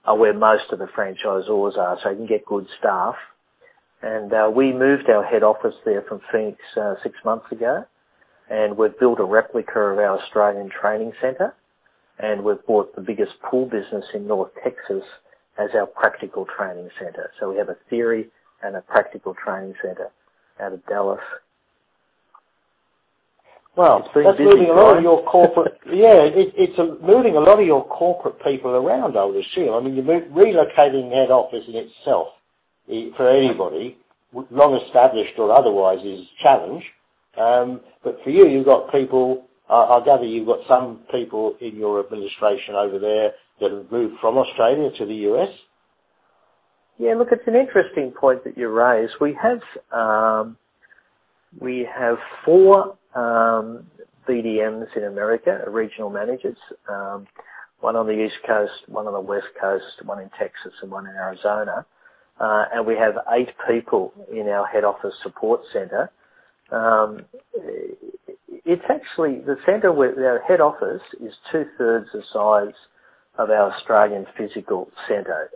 are 0.05 0.17
where 0.17 0.35
most 0.35 0.71
of 0.71 0.79
the 0.79 0.87
franchisors 0.87 1.79
are, 1.79 1.99
so 2.03 2.11
you 2.11 2.17
can 2.17 2.27
get 2.27 2.45
good 2.45 2.67
staff. 2.79 3.15
And 4.03 4.33
uh 4.33 4.51
we 4.55 4.73
moved 4.73 5.09
our 5.09 5.25
head 5.25 5.43
office 5.43 5.75
there 5.85 6.03
from 6.03 6.21
Phoenix 6.31 6.59
six 7.03 7.17
months 7.25 7.47
ago, 7.51 7.85
and 8.51 8.77
we've 8.77 8.99
built 9.01 9.19
a 9.19 9.25
replica 9.25 9.81
of 9.81 9.99
our 9.99 10.19
Australian 10.19 10.71
training 10.71 11.13
center, 11.23 11.55
and 12.19 12.45
we've 12.45 12.65
bought 12.67 12.95
the 12.95 13.01
biggest 13.01 13.33
pool 13.43 13.65
business 13.65 14.05
in 14.13 14.27
North 14.27 14.53
Texas 14.63 15.05
as 15.59 15.71
our 15.75 15.87
practical 15.87 16.47
training 16.57 16.91
center. 16.99 17.31
So 17.39 17.51
we 17.51 17.59
have 17.59 17.69
a 17.69 17.77
theory 17.89 18.29
and 18.63 18.77
a 18.77 18.81
practical 18.81 19.35
training 19.35 19.75
center 19.83 20.11
out 20.61 20.73
of 20.73 20.85
Dallas. 20.87 21.21
Well, 23.77 24.09
that's 24.15 24.39
moving 24.39 24.71
a 24.71 24.73
lot 24.73 24.97
of 24.97 25.03
your 25.03 25.25
corporate 25.25 25.79
yeah, 25.87 26.23
it, 26.23 26.55
it's 26.57 26.79
a, 26.79 26.97
moving 27.05 27.35
a 27.35 27.41
lot 27.41 27.59
of 27.59 27.67
your 27.67 27.85
corporate 27.85 28.37
people 28.45 28.71
around, 28.71 29.17
I 29.17 29.25
would 29.25 29.45
assume. 29.45 29.75
I 29.75 29.81
mean, 29.81 29.97
you're 29.97 30.05
relocating 30.05 31.11
head 31.11 31.31
office 31.31 31.65
in 31.67 31.75
itself, 31.75 32.29
for 33.17 33.29
anybody, 33.29 33.97
long 34.33 34.81
established 34.87 35.39
or 35.39 35.51
otherwise, 35.53 35.99
is 36.05 36.21
a 36.21 36.43
challenge. 36.45 36.85
Um, 37.37 37.81
but 38.05 38.21
for 38.23 38.31
you, 38.31 38.49
you've 38.49 38.67
got 38.67 38.93
people. 38.93 39.47
I, 39.69 39.99
I 39.99 40.05
gather 40.05 40.25
you've 40.25 40.47
got 40.47 40.61
some 40.71 41.01
people 41.11 41.57
in 41.61 41.75
your 41.75 41.99
administration 41.99 42.77
over 42.77 43.01
there 43.01 43.33
that 43.61 43.71
have 43.71 43.91
moved 43.91 44.15
from 44.21 44.37
Australia 44.37 44.91
to 44.99 45.07
the 45.07 45.15
U.S.? 45.15 45.49
Yeah, 46.99 47.15
look, 47.15 47.29
it's 47.33 47.47
an 47.47 47.57
interesting 47.57 48.13
point 48.13 48.45
that 48.45 48.57
you 48.57 48.69
raise. 48.69 49.11
We 49.21 49.37
have 49.43 49.61
we 51.61 51.87
have 51.97 52.17
four 52.45 52.97
BDMs 53.17 54.97
in 54.97 55.05
America, 55.05 55.65
regional 55.69 56.11
managers. 56.11 56.59
One 57.81 57.97
on 57.97 58.07
the 58.07 58.25
East 58.25 58.37
Coast, 58.47 58.73
one 58.89 59.07
on 59.07 59.13
the 59.13 59.21
West 59.21 59.49
Coast, 59.61 59.85
one 60.05 60.19
in 60.19 60.31
Texas, 60.39 60.73
and 60.81 60.91
one 60.91 61.07
in 61.07 61.15
Arizona. 61.15 61.85
Uh, 62.41 62.65
and 62.73 62.87
we 62.87 62.95
have 62.97 63.15
eight 63.33 63.51
people 63.69 64.13
in 64.33 64.49
our 64.49 64.67
head 64.67 64.85
office 64.85 65.13
support 65.23 65.61
center. 65.73 66.11
Um, 66.71 67.27
it's 68.65 68.85
actually 68.89 69.41
the 69.41 69.57
center 69.67 69.93
where 69.93 70.15
our 70.27 70.41
head 70.41 70.61
office 70.61 71.03
is 71.21 71.35
two-thirds 71.53 72.07
the 72.13 72.23
size 72.33 72.75
of 73.39 73.51
our 73.51 73.73
Australian 73.73 74.27
physical 74.37 74.91
center. 75.09 75.51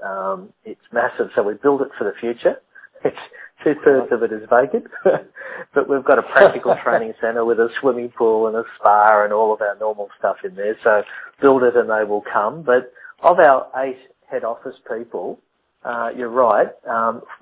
It's 0.64 0.80
massive, 0.92 1.30
so 1.34 1.42
we 1.42 1.54
built 1.54 1.82
it 1.82 1.88
for 1.96 2.04
the 2.04 2.14
future. 2.20 2.60
Two-thirds 3.64 4.12
of 4.12 4.22
it 4.22 4.32
is 4.32 4.48
vacant. 4.48 4.86
But 5.74 5.88
we've 5.88 6.04
got 6.04 6.18
a 6.20 6.22
practical 6.22 6.76
training 6.84 7.14
center 7.20 7.44
with 7.44 7.58
a 7.58 7.68
swimming 7.80 8.10
pool 8.16 8.46
and 8.46 8.56
a 8.56 8.62
spa 8.76 9.24
and 9.24 9.32
all 9.32 9.52
of 9.52 9.60
our 9.60 9.76
normal 9.80 10.08
stuff 10.18 10.36
in 10.44 10.54
there. 10.54 10.76
So 10.84 11.02
build 11.42 11.64
it 11.64 11.74
and 11.76 11.90
they 11.90 12.04
will 12.04 12.22
come. 12.32 12.62
But 12.62 12.92
of 13.22 13.40
our 13.40 13.66
eight 13.82 13.98
head 14.30 14.44
office 14.44 14.76
people, 14.88 15.40
you're 16.16 16.30
right, 16.30 16.68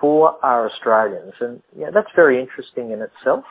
four 0.00 0.38
are 0.42 0.68
Australians. 0.70 1.34
And 1.40 1.62
yeah, 1.78 1.90
that's 1.92 2.08
very 2.16 2.40
interesting 2.40 2.90
in 2.90 3.02
itself. 3.02 3.44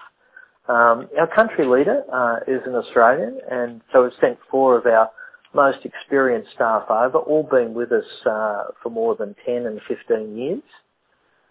Um, 0.67 1.09
our 1.19 1.27
country 1.35 1.67
leader 1.67 2.03
uh, 2.11 2.37
is 2.47 2.61
an 2.65 2.73
Australian, 2.73 3.39
and 3.51 3.81
so 3.93 4.03
we've 4.03 4.11
sent 4.19 4.39
four 4.49 4.75
of 4.77 4.87
our 4.87 5.11
most 5.55 5.85
experienced 5.85 6.51
staff 6.53 6.83
over, 6.89 7.17
all 7.17 7.43
been 7.43 7.73
with 7.73 7.91
us 7.91 8.05
uh, 8.25 8.65
for 8.83 8.89
more 8.89 9.15
than 9.15 9.35
10 9.45 9.65
and 9.65 9.79
15 9.87 10.37
years. 10.37 10.63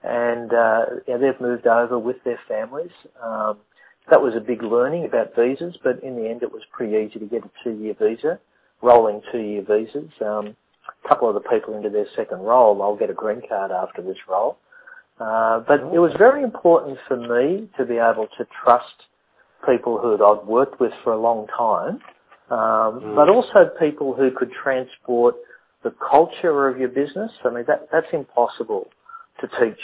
And 0.03 0.53
uh, 0.53 0.85
they've 1.07 1.41
moved 1.41 1.67
over 1.67 1.99
with 1.99 2.23
their 2.25 2.39
families. 2.47 2.93
Um, 3.23 3.59
that 4.11 4.21
was 4.21 4.35
a 4.37 4.41
big 4.41 4.63
learning 4.63 5.07
about 5.07 5.35
visas, 5.35 5.79
but 5.83 6.03
in 6.03 6.17
the 6.17 6.29
end 6.29 6.43
it 6.43 6.53
was 6.53 6.63
pretty 6.71 6.93
easy 6.95 7.19
to 7.19 7.27
get 7.27 7.43
a 7.45 7.51
two-year 7.65 7.95
visa, 7.99 8.39
rolling 8.83 9.23
two-year 9.33 9.63
visas. 9.63 10.11
Um, 10.21 10.57
a 11.05 11.09
couple 11.09 11.29
of 11.29 11.35
the 11.35 11.49
people 11.49 11.75
into 11.75 11.89
their 11.89 12.07
second 12.15 12.41
role, 12.41 12.77
they'll 12.77 12.97
get 12.97 13.09
a 13.09 13.15
green 13.15 13.41
card 13.49 13.71
after 13.71 14.03
this 14.03 14.19
role. 14.29 14.59
Uh, 15.19 15.61
but 15.61 15.81
it 15.81 15.99
was 16.01 16.13
very 16.19 16.43
important 16.43 16.99
for 17.09 17.17
me 17.17 17.71
to 17.79 17.87
be 17.87 17.95
able 17.95 18.27
to 18.37 18.47
trust 18.63 19.05
people 19.65 19.99
who 19.99 20.23
I'd 20.23 20.47
worked 20.47 20.81
with 20.81 20.93
for 21.03 21.13
a 21.13 21.21
long 21.21 21.47
time, 21.57 22.01
um, 22.51 23.01
mm. 23.01 23.17
but 23.17 23.29
also 23.29 23.71
people 23.79 24.15
who 24.15 24.31
could 24.31 24.51
transport 24.53 25.37
the 25.83 25.95
culture 26.11 26.69
of 26.69 26.79
your 26.79 26.89
business. 26.89 27.31
I 27.45 27.51
mean, 27.51 27.65
that, 27.69 27.89
that's 27.93 28.07
impossible 28.13 28.89
to 29.41 29.49
teach 29.61 29.81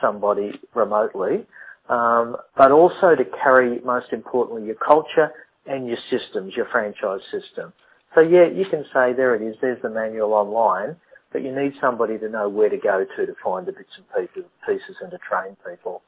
somebody 0.00 0.52
remotely, 0.74 1.46
um, 1.88 2.36
but 2.56 2.70
also 2.70 3.14
to 3.16 3.24
carry, 3.42 3.80
most 3.80 4.12
importantly, 4.12 4.66
your 4.66 4.76
culture 4.76 5.30
and 5.66 5.86
your 5.86 5.98
systems, 6.10 6.54
your 6.56 6.66
franchise 6.70 7.20
system. 7.30 7.72
So 8.14 8.20
yeah, 8.20 8.46
you 8.46 8.64
can 8.70 8.84
say 8.92 9.12
there 9.14 9.34
it 9.34 9.42
is, 9.42 9.56
there's 9.60 9.80
the 9.82 9.90
manual 9.90 10.34
online, 10.34 10.96
but 11.32 11.42
you 11.42 11.54
need 11.54 11.72
somebody 11.80 12.18
to 12.18 12.28
know 12.28 12.48
where 12.48 12.68
to 12.68 12.76
go 12.76 13.06
to 13.16 13.26
to 13.26 13.34
find 13.42 13.66
the 13.66 13.72
bits 13.72 13.88
and 13.96 14.28
pieces 14.66 14.96
and 15.00 15.10
to 15.10 15.18
train 15.18 15.56
people. 15.68 16.02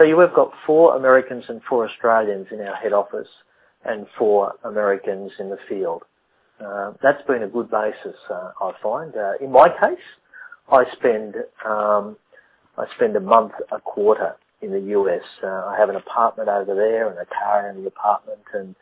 So 0.00 0.06
you 0.06 0.18
have 0.18 0.34
got 0.34 0.50
four 0.66 0.96
Americans 0.96 1.44
and 1.48 1.60
four 1.68 1.88
Australians 1.88 2.48
in 2.50 2.60
our 2.60 2.74
head 2.74 2.92
office 2.92 3.28
and 3.84 4.06
four 4.18 4.54
Americans 4.64 5.32
in 5.38 5.50
the 5.50 5.58
field. 5.68 6.02
Uh, 6.64 6.92
that's 7.02 7.22
been 7.26 7.42
a 7.42 7.48
good 7.48 7.70
basis, 7.70 8.16
uh, 8.30 8.52
I 8.60 8.72
find. 8.82 9.14
Uh, 9.16 9.32
in 9.40 9.50
my 9.50 9.68
case, 9.68 9.98
I 10.70 10.84
spend 10.96 11.34
um, 11.66 12.16
I 12.78 12.86
spend 12.96 13.16
a 13.16 13.20
month 13.20 13.52
a 13.70 13.80
quarter 13.80 14.36
in 14.62 14.70
the 14.70 14.80
US. 14.98 15.22
Uh, 15.42 15.46
I 15.46 15.76
have 15.78 15.88
an 15.88 15.96
apartment 15.96 16.48
over 16.48 16.74
there 16.74 17.08
and 17.08 17.18
a 17.18 17.26
car 17.26 17.68
in 17.68 17.82
the 17.82 17.88
apartment, 17.88 18.40
and 18.52 18.74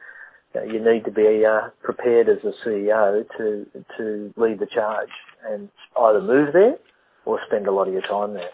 uh, 0.54 0.62
you 0.62 0.80
need 0.84 1.04
to 1.04 1.10
be 1.10 1.44
uh, 1.44 1.70
prepared 1.82 2.28
as 2.28 2.38
a 2.44 2.52
CEO 2.66 3.24
to 3.38 3.66
to 3.96 4.34
lead 4.36 4.58
the 4.58 4.66
charge 4.66 5.10
and 5.44 5.68
either 5.98 6.20
move 6.20 6.52
there 6.52 6.76
or 7.24 7.40
spend 7.46 7.66
a 7.66 7.72
lot 7.72 7.88
of 7.88 7.92
your 7.92 8.02
time 8.02 8.34
there. 8.34 8.50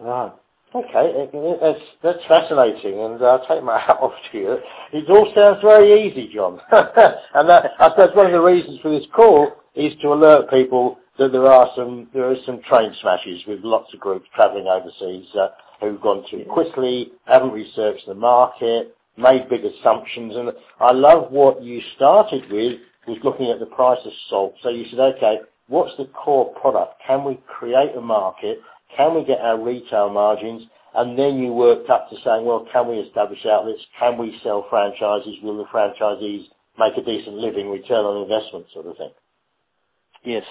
Right. 0.00 0.32
Okay, 0.74 1.28
that's 1.60 1.84
that's 2.02 2.24
fascinating, 2.28 2.98
and 2.98 3.22
I'll 3.22 3.44
take 3.46 3.62
my 3.62 3.78
hat 3.86 3.98
off 4.00 4.14
to 4.32 4.38
you. 4.38 4.56
It 4.92 5.04
all 5.10 5.30
sounds 5.34 5.58
very 5.62 6.08
easy, 6.08 6.30
John, 6.34 6.60
and 6.72 7.48
that, 7.50 7.72
that's 7.78 8.16
one 8.16 8.26
of 8.26 8.32
the 8.32 8.40
reasons 8.40 8.80
for 8.80 8.90
this 8.90 9.06
call 9.14 9.52
is 9.76 9.92
to 10.00 10.08
alert 10.08 10.48
people 10.50 10.98
that 11.18 11.28
there 11.32 11.44
are 11.44 11.68
some 11.76 12.08
there 12.14 12.30
are 12.30 12.36
some 12.46 12.60
train 12.68 12.94
smashes 13.02 13.42
with 13.46 13.60
lots 13.62 13.92
of 13.92 14.00
groups 14.00 14.26
travelling 14.34 14.66
overseas 14.66 15.26
uh, 15.38 15.48
who've 15.80 16.00
gone 16.00 16.24
too 16.30 16.44
quickly, 16.48 17.12
haven't 17.26 17.52
researched 17.52 18.06
the 18.06 18.14
market, 18.14 18.96
made 19.18 19.48
big 19.50 19.64
assumptions, 19.64 20.32
and 20.36 20.50
I 20.80 20.92
love 20.92 21.30
what 21.30 21.62
you 21.62 21.80
started 21.96 22.44
with 22.50 22.80
was 23.06 23.18
looking 23.24 23.50
at 23.50 23.60
the 23.60 23.66
price 23.66 23.98
of 24.06 24.12
salt. 24.30 24.54
So 24.62 24.70
you 24.70 24.84
said, 24.90 25.00
okay, 25.00 25.40
what's 25.66 25.92
the 25.98 26.06
core 26.06 26.54
product? 26.60 27.02
Can 27.06 27.24
we 27.24 27.40
create 27.46 27.96
a 27.96 28.00
market? 28.00 28.58
Can 28.96 29.14
we 29.14 29.24
get 29.24 29.40
our 29.40 29.58
retail 29.62 30.10
margins? 30.10 30.62
And 30.94 31.18
then 31.18 31.38
you 31.38 31.52
worked 31.52 31.88
up 31.88 32.10
to 32.10 32.16
saying, 32.24 32.44
well, 32.44 32.66
can 32.72 32.88
we 32.88 32.96
establish 32.96 33.38
outlets? 33.46 33.80
Can 33.98 34.18
we 34.18 34.38
sell 34.42 34.66
franchises? 34.68 35.36
Will 35.42 35.56
the 35.56 35.64
franchisees 35.64 36.44
make 36.78 36.96
a 36.98 37.02
decent 37.02 37.36
living, 37.36 37.70
return 37.70 38.04
on 38.04 38.22
investment 38.22 38.66
sort 38.72 38.86
of 38.86 38.96
thing? 38.98 39.10
Yes. 40.24 40.44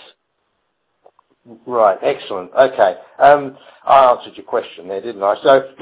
Right. 1.65 1.97
Excellent. 2.01 2.51
Okay. 2.53 2.95
Um, 3.19 3.57
I 3.85 4.11
answered 4.11 4.37
your 4.37 4.45
question 4.45 4.87
there, 4.87 5.01
didn't 5.01 5.23
I? 5.23 5.35
So, 5.43 5.73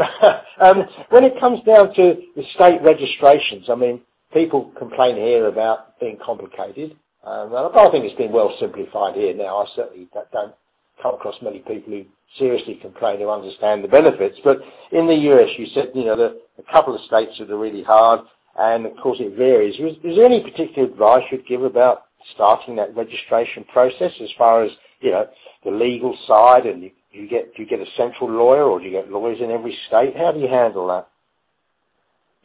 um, 0.62 0.84
when 1.10 1.24
it 1.24 1.40
comes 1.40 1.64
down 1.66 1.94
to 1.96 2.16
the 2.36 2.44
state 2.56 2.82
registrations, 2.82 3.70
I 3.70 3.76
mean, 3.76 4.02
people 4.34 4.72
complain 4.78 5.16
here 5.18 5.48
about 5.48 6.00
being 6.00 6.18
complicated. 6.24 6.96
Um, 7.24 7.54
I 7.54 7.90
think 7.92 8.06
it's 8.06 8.18
been 8.18 8.32
well 8.32 8.56
simplified 8.60 9.16
here 9.16 9.34
now. 9.34 9.58
I 9.58 9.66
certainly 9.76 10.08
don't 10.14 10.54
come 11.02 11.16
across 11.16 11.36
many 11.42 11.60
people 11.60 11.94
who 11.94 12.06
seriously 12.38 12.80
complain 12.82 13.20
who 13.20 13.30
understand 13.30 13.84
the 13.84 13.88
benefits. 13.88 14.38
But 14.44 14.58
in 14.92 15.08
the 15.08 15.16
US, 15.34 15.50
you 15.58 15.68
said, 15.74 15.92
you 15.96 16.06
know, 16.06 16.16
the, 16.16 16.40
a 16.58 16.72
couple 16.72 16.96
of 16.96 17.02
states 17.08 17.32
that 17.40 17.50
are 17.50 17.58
really 17.58 17.84
hard, 17.84 18.22
and 18.58 18.86
of 18.86 18.96
course 18.98 19.18
it 19.20 19.36
varies. 19.38 19.76
Is, 19.76 19.98
is 20.04 20.18
there 20.18 20.26
any 20.26 20.44
particular 20.44 20.88
advice 20.88 21.24
you'd 21.32 21.48
give 21.48 21.64
about 21.64 22.04
starting 22.36 22.76
that 22.76 22.96
registration 22.96 23.64
process 23.72 24.12
as 24.22 24.30
far 24.38 24.64
as, 24.64 24.72
you 25.02 25.12
know, 25.12 25.28
the 25.64 25.72
legal 25.72 26.18
side 26.28 26.66
and 26.66 26.84
you, 27.12 27.28
get, 27.28 27.56
do 27.56 27.64
you 27.64 27.70
get 27.70 27.80
a 27.80 27.86
central 27.98 28.30
lawyer 28.30 28.64
or 28.64 28.80
do 28.80 28.86
you 28.86 28.92
get 28.92 29.10
lawyers 29.10 29.40
in 29.42 29.52
every 29.52 29.76
state? 29.88 30.16
How 30.16 30.32
do 30.32 30.40
you 30.40 30.48
handle 30.48 30.88
that? 30.88 31.08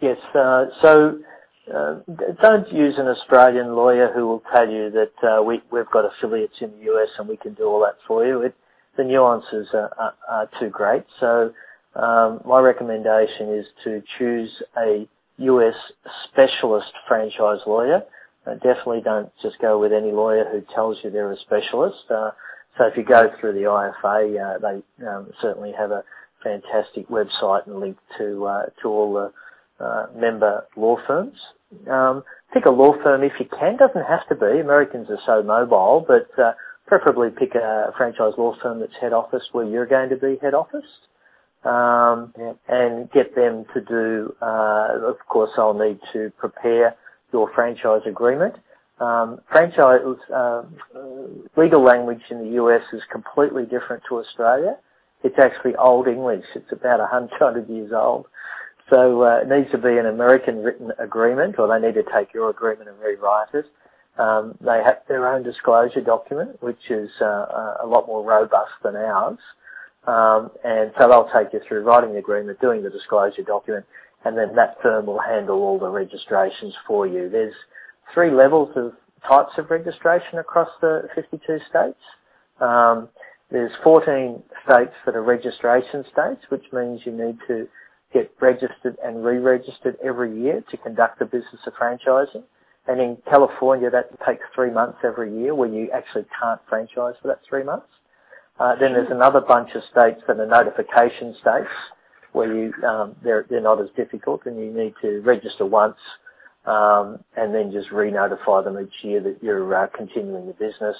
Yes, 0.01 0.18
uh, 0.35 0.66
so 0.83 1.18
uh, 1.73 2.01
don't 2.42 2.70
use 2.73 2.94
an 2.99 3.07
Australian 3.07 3.75
lawyer 3.75 4.12
who 4.12 4.27
will 4.27 4.42
tell 4.53 4.68
you 4.68 4.90
that 4.90 5.29
uh, 5.29 5.42
we, 5.42 5.62
we've 5.70 5.90
got 5.92 6.05
affiliates 6.05 6.55
in 6.61 6.70
the 6.73 6.92
US 6.92 7.09
and 7.18 7.29
we 7.29 7.37
can 7.37 7.55
do 7.55 7.64
all 7.64 7.81
that 7.81 7.97
for 8.07 8.27
you. 8.27 8.42
It, 8.42 8.55
the 8.96 9.04
nuances 9.04 9.68
are, 9.74 9.90
are, 9.98 10.14
are 10.28 10.50
too 10.61 10.68
great. 10.68 11.04
So 11.20 11.52
um, 11.94 12.40
my 12.44 12.61
recommendation 12.61 13.54
is 13.54 13.66
to 13.85 14.02
choose 14.18 14.62
a 14.76 15.09
US 15.38 15.74
specialist 16.24 16.92
franchise 17.09 17.61
lawyer. 17.66 18.02
Uh, 18.46 18.54
definitely 18.54 19.00
don't 19.02 19.33
just 19.42 19.59
go 19.61 19.78
with 19.78 19.92
any 19.92 20.12
lawyer 20.12 20.44
who 20.50 20.62
tells 20.74 20.98
you 21.02 21.11
they're 21.11 21.33
a 21.33 21.38
specialist. 21.38 22.04
Uh, 22.11 22.30
so 22.76 22.87
if 22.87 22.96
you 22.96 23.04
go 23.04 23.30
through 23.40 23.54
the 23.54 23.61
IFA, 23.61 24.57
uh, 24.57 24.59
they 24.59 25.07
um, 25.07 25.30
certainly 25.40 25.72
have 25.72 25.90
a 25.90 26.04
fantastic 26.42 27.09
website 27.09 27.66
and 27.66 27.80
link 27.80 27.96
to 28.18 28.44
uh, 28.44 28.66
to 28.83 28.88
all 28.88 29.14
the 29.14 29.85
uh, 29.85 30.07
member 30.14 30.66
law 30.76 30.96
firms. 31.07 31.37
Um, 31.90 32.22
pick 32.52 32.66
a 32.66 32.70
law 32.70 32.92
firm 33.02 33.22
if 33.22 33.33
you 33.40 33.46
can. 33.46 33.76
Doesn't 33.76 34.04
have 34.04 34.26
to 34.28 34.35
be. 34.35 34.61
Americans 34.61 35.09
are 35.11 35.18
so 35.24 35.42
mobile, 35.42 36.04
but 36.07 36.28
uh, 36.42 36.52
preferably 36.87 37.31
pick 37.31 37.55
a 37.55 37.92
franchise 37.97 38.35
law 38.37 38.55
firm 38.62 38.81
that's 38.81 38.92
head 39.01 39.12
office 39.12 39.42
where 39.53 39.64
you're 39.66 39.87
going 39.87 40.11
to 40.11 40.16
be 40.16 40.37
head 40.40 40.55
office. 40.55 40.85
Um, 41.64 42.35
yeah. 42.38 42.53
and 42.68 43.11
get 43.11 43.35
them 43.35 43.64
to 43.73 43.81
do, 43.81 44.37
uh, 44.42 44.99
of 45.03 45.16
course 45.27 45.51
I'll 45.57 45.73
need 45.73 45.99
to 46.12 46.31
prepare 46.37 46.94
your 47.33 47.51
franchise 47.55 48.03
agreement. 48.07 48.57
Um, 49.01 49.40
franchise, 49.51 50.03
uh, 50.31 50.62
legal 51.57 51.83
language 51.83 52.20
in 52.31 52.40
the 52.40 52.62
US 52.62 52.83
is 52.92 53.01
completely 53.11 53.64
different 53.64 54.03
to 54.11 54.18
Australia. 54.18 54.77
It's 55.23 55.38
actually 55.38 55.75
Old 55.77 56.07
English. 56.07 56.44
It's 56.55 56.70
about 56.70 57.01
100 57.01 57.68
years 57.70 57.92
old. 57.94 58.27
So 58.92 59.23
uh, 59.23 59.40
it 59.42 59.49
needs 59.49 59.70
to 59.73 59.79
be 59.79 59.97
an 59.97 60.07
American 60.07 60.62
written 60.62 60.92
agreement, 60.99 61.59
or 61.59 61.66
they 61.68 61.85
need 61.85 61.94
to 61.94 62.05
take 62.14 62.35
your 62.35 62.51
agreement 62.51 62.90
and 62.90 62.99
rewrite 63.01 63.55
it. 63.55 63.64
Um, 64.18 64.57
they 64.61 64.81
have 64.85 64.98
their 65.09 65.27
own 65.27 65.42
disclosure 65.42 66.00
document, 66.00 66.62
which 66.62 66.90
is 66.90 67.11
uh, 67.20 67.77
a 67.83 67.87
lot 67.87 68.07
more 68.07 68.24
robust 68.24 68.72
than 68.83 68.96
ours. 68.96 69.38
Um, 70.07 70.50
and 70.62 70.92
so 70.98 71.09
they'll 71.09 71.31
take 71.35 71.53
you 71.53 71.61
through 71.66 71.83
writing 71.83 72.12
the 72.12 72.18
agreement, 72.18 72.61
doing 72.61 72.83
the 72.83 72.90
disclosure 72.90 73.42
document, 73.42 73.87
and 74.24 74.37
then 74.37 74.55
that 74.57 74.77
firm 74.83 75.07
will 75.07 75.20
handle 75.20 75.62
all 75.62 75.79
the 75.79 75.88
registrations 75.88 76.74
for 76.87 77.07
you. 77.07 77.29
There's 77.29 77.55
three 78.12 78.31
levels 78.31 78.70
of 78.77 78.92
types 79.29 79.53
of 79.59 79.70
registration 79.70 80.38
across 80.38 80.68
the 80.81 81.09
52 81.14 81.59
states. 81.68 81.98
Um, 82.61 83.09
there's 83.50 83.72
14 83.83 84.42
states 84.64 84.92
that 85.07 85.14
are 85.14 85.22
registration 85.22 86.05
states, 86.12 86.42
which 86.50 86.64
means 86.72 87.00
you 87.05 87.12
need 87.12 87.38
to 87.48 87.68
get 88.12 88.31
registered 88.40 88.96
and 89.03 89.24
re-registered 89.24 89.96
every 90.05 90.40
year 90.40 90.62
to 90.70 90.77
conduct 90.77 91.18
the 91.18 91.24
business 91.24 91.61
of 91.66 91.72
franchising. 91.74 92.44
And 92.87 93.01
in 93.01 93.16
California, 93.31 93.90
that 93.90 94.11
takes 94.27 94.44
three 94.55 94.70
months 94.70 94.99
every 95.05 95.35
year 95.35 95.55
where 95.55 95.68
you 95.68 95.90
actually 95.92 96.27
can't 96.40 96.61
franchise 96.68 97.14
for 97.23 97.29
that 97.29 97.40
three 97.49 97.62
months. 97.62 97.88
Uh, 98.61 98.75
then 98.79 98.92
there's 98.92 99.11
another 99.11 99.40
bunch 99.40 99.70
of 99.75 99.83
states 99.90 100.20
that 100.29 100.38
are 100.38 100.47
notification 100.47 101.35
states 101.40 101.73
where 102.33 102.55
you, 102.55 102.73
um, 102.85 103.16
they're, 103.23 103.47
they're 103.49 103.61
not 103.61 103.81
as 103.81 103.88
difficult 103.97 104.42
and 104.44 104.59
you 104.59 104.73
need 104.73 104.94
to 105.01 105.20
register 105.23 105.64
once, 105.64 105.97
um, 106.66 107.18
and 107.37 107.55
then 107.55 107.73
just 107.73 107.90
re-notify 107.90 108.62
them 108.62 108.79
each 108.79 109.03
year 109.03 109.20
that 109.20 109.38
you're 109.42 109.75
uh, 109.75 109.87
continuing 109.97 110.47
the 110.47 110.53
business. 110.53 110.97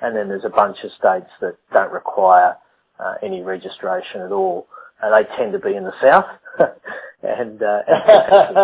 And 0.00 0.16
then 0.16 0.28
there's 0.28 0.44
a 0.44 0.50
bunch 0.50 0.78
of 0.84 0.90
states 0.92 1.30
that 1.40 1.56
don't 1.72 1.92
require 1.92 2.56
uh, 2.98 3.14
any 3.22 3.42
registration 3.42 4.22
at 4.22 4.32
all, 4.32 4.66
and 5.02 5.14
they 5.14 5.28
tend 5.36 5.52
to 5.52 5.58
be 5.58 5.74
in 5.76 5.84
the 5.84 5.92
south. 6.02 6.26
and 7.22 7.62
uh, 7.62 7.82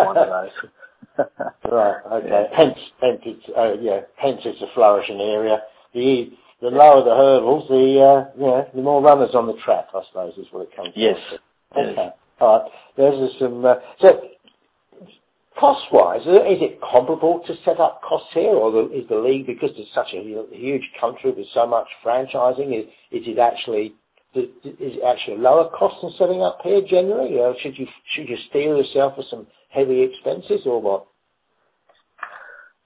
one 0.05 0.17
of 0.17 0.27
those 0.61 0.69
right. 1.71 2.01
Okay. 2.11 2.47
Hence, 2.55 2.77
hence 3.01 3.21
it's 3.25 3.45
uh, 3.55 3.73
yeah. 3.81 4.01
Hence 4.17 4.41
it's 4.45 4.61
a 4.61 4.73
flourishing 4.73 5.19
area. 5.21 5.61
The 5.93 6.31
the 6.61 6.69
lower 6.69 7.03
the 7.03 7.15
hurdles, 7.15 7.67
the 7.69 7.99
uh, 8.01 8.31
yeah, 8.37 8.63
the 8.73 8.81
more 8.81 9.01
runners 9.01 9.31
on 9.35 9.47
the 9.47 9.53
track. 9.63 9.87
I 9.93 10.01
suppose 10.07 10.33
is 10.37 10.47
what 10.51 10.63
it 10.63 10.75
comes. 10.75 10.93
Yes. 10.95 11.17
To. 11.31 11.79
Okay. 11.79 12.09
All 12.39 12.59
right. 12.59 12.71
There's 12.97 13.31
some. 13.39 13.65
Uh, 13.65 13.75
so 14.01 14.29
cost-wise, 15.59 16.21
is 16.21 16.61
it 16.61 16.79
comparable 16.81 17.41
to 17.45 17.53
set 17.63 17.79
up 17.79 18.01
costs 18.01 18.29
here, 18.33 18.51
or 18.51 18.91
is 18.91 19.07
the 19.07 19.15
league, 19.15 19.45
because 19.45 19.69
it's 19.77 19.93
such 19.93 20.13
a 20.13 20.45
huge 20.51 20.83
country 20.99 21.31
with 21.31 21.45
so 21.53 21.67
much 21.67 21.87
franchising, 22.03 22.77
is 22.77 22.85
is 23.11 23.27
it 23.27 23.39
actually 23.39 23.93
is 24.35 24.97
a 25.29 25.31
lower 25.37 25.69
cost 25.69 25.95
than 26.01 26.11
setting 26.17 26.41
up 26.41 26.59
here 26.63 26.81
generally? 26.81 27.39
Or 27.39 27.55
should 27.61 27.77
you 27.77 27.87
steel 28.49 28.77
yourself 28.77 29.15
for 29.15 29.23
some 29.29 29.47
heavy 29.73 30.01
expenses 30.03 30.61
or 30.65 30.81
what? 30.81 31.07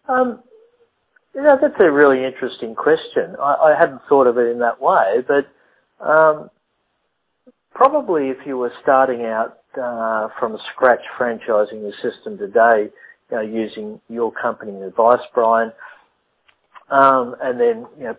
Um, 0.07 0.41
you 1.35 1.43
know, 1.43 1.57
that's 1.61 1.75
a 1.79 1.91
really 1.91 2.23
interesting 2.23 2.73
question. 2.73 3.35
I 3.41 3.75
hadn't 3.77 4.01
thought 4.09 4.27
of 4.27 4.37
it 4.37 4.49
in 4.49 4.59
that 4.59 4.81
way, 4.81 5.23
but 5.27 5.47
um, 6.03 6.49
probably 7.73 8.29
if 8.29 8.37
you 8.45 8.57
were 8.57 8.71
starting 8.81 9.21
out 9.25 9.59
uh, 9.79 10.29
from 10.39 10.57
scratch 10.73 11.01
franchising 11.19 11.81
the 11.81 11.93
system 12.01 12.37
today, 12.37 12.89
you 13.29 13.37
know, 13.37 13.41
using 13.41 14.01
your 14.09 14.31
company 14.31 14.71
and 14.71 14.83
advice, 14.83 15.19
Brian, 15.35 15.71
um, 16.89 17.35
and 17.41 17.59
then 17.59 17.85
you 17.99 18.05
know, 18.05 18.17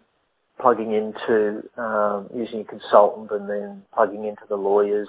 plugging 0.60 0.92
into 0.92 1.62
um, 1.76 2.28
using 2.34 2.60
a 2.60 2.64
consultant 2.64 3.30
and 3.32 3.48
then 3.48 3.82
plugging 3.94 4.24
into 4.26 4.42
the 4.48 4.56
lawyers. 4.56 5.08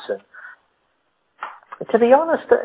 To 1.91 1.99
be 1.99 2.11
honest, 2.11 2.43
uh, 2.51 2.57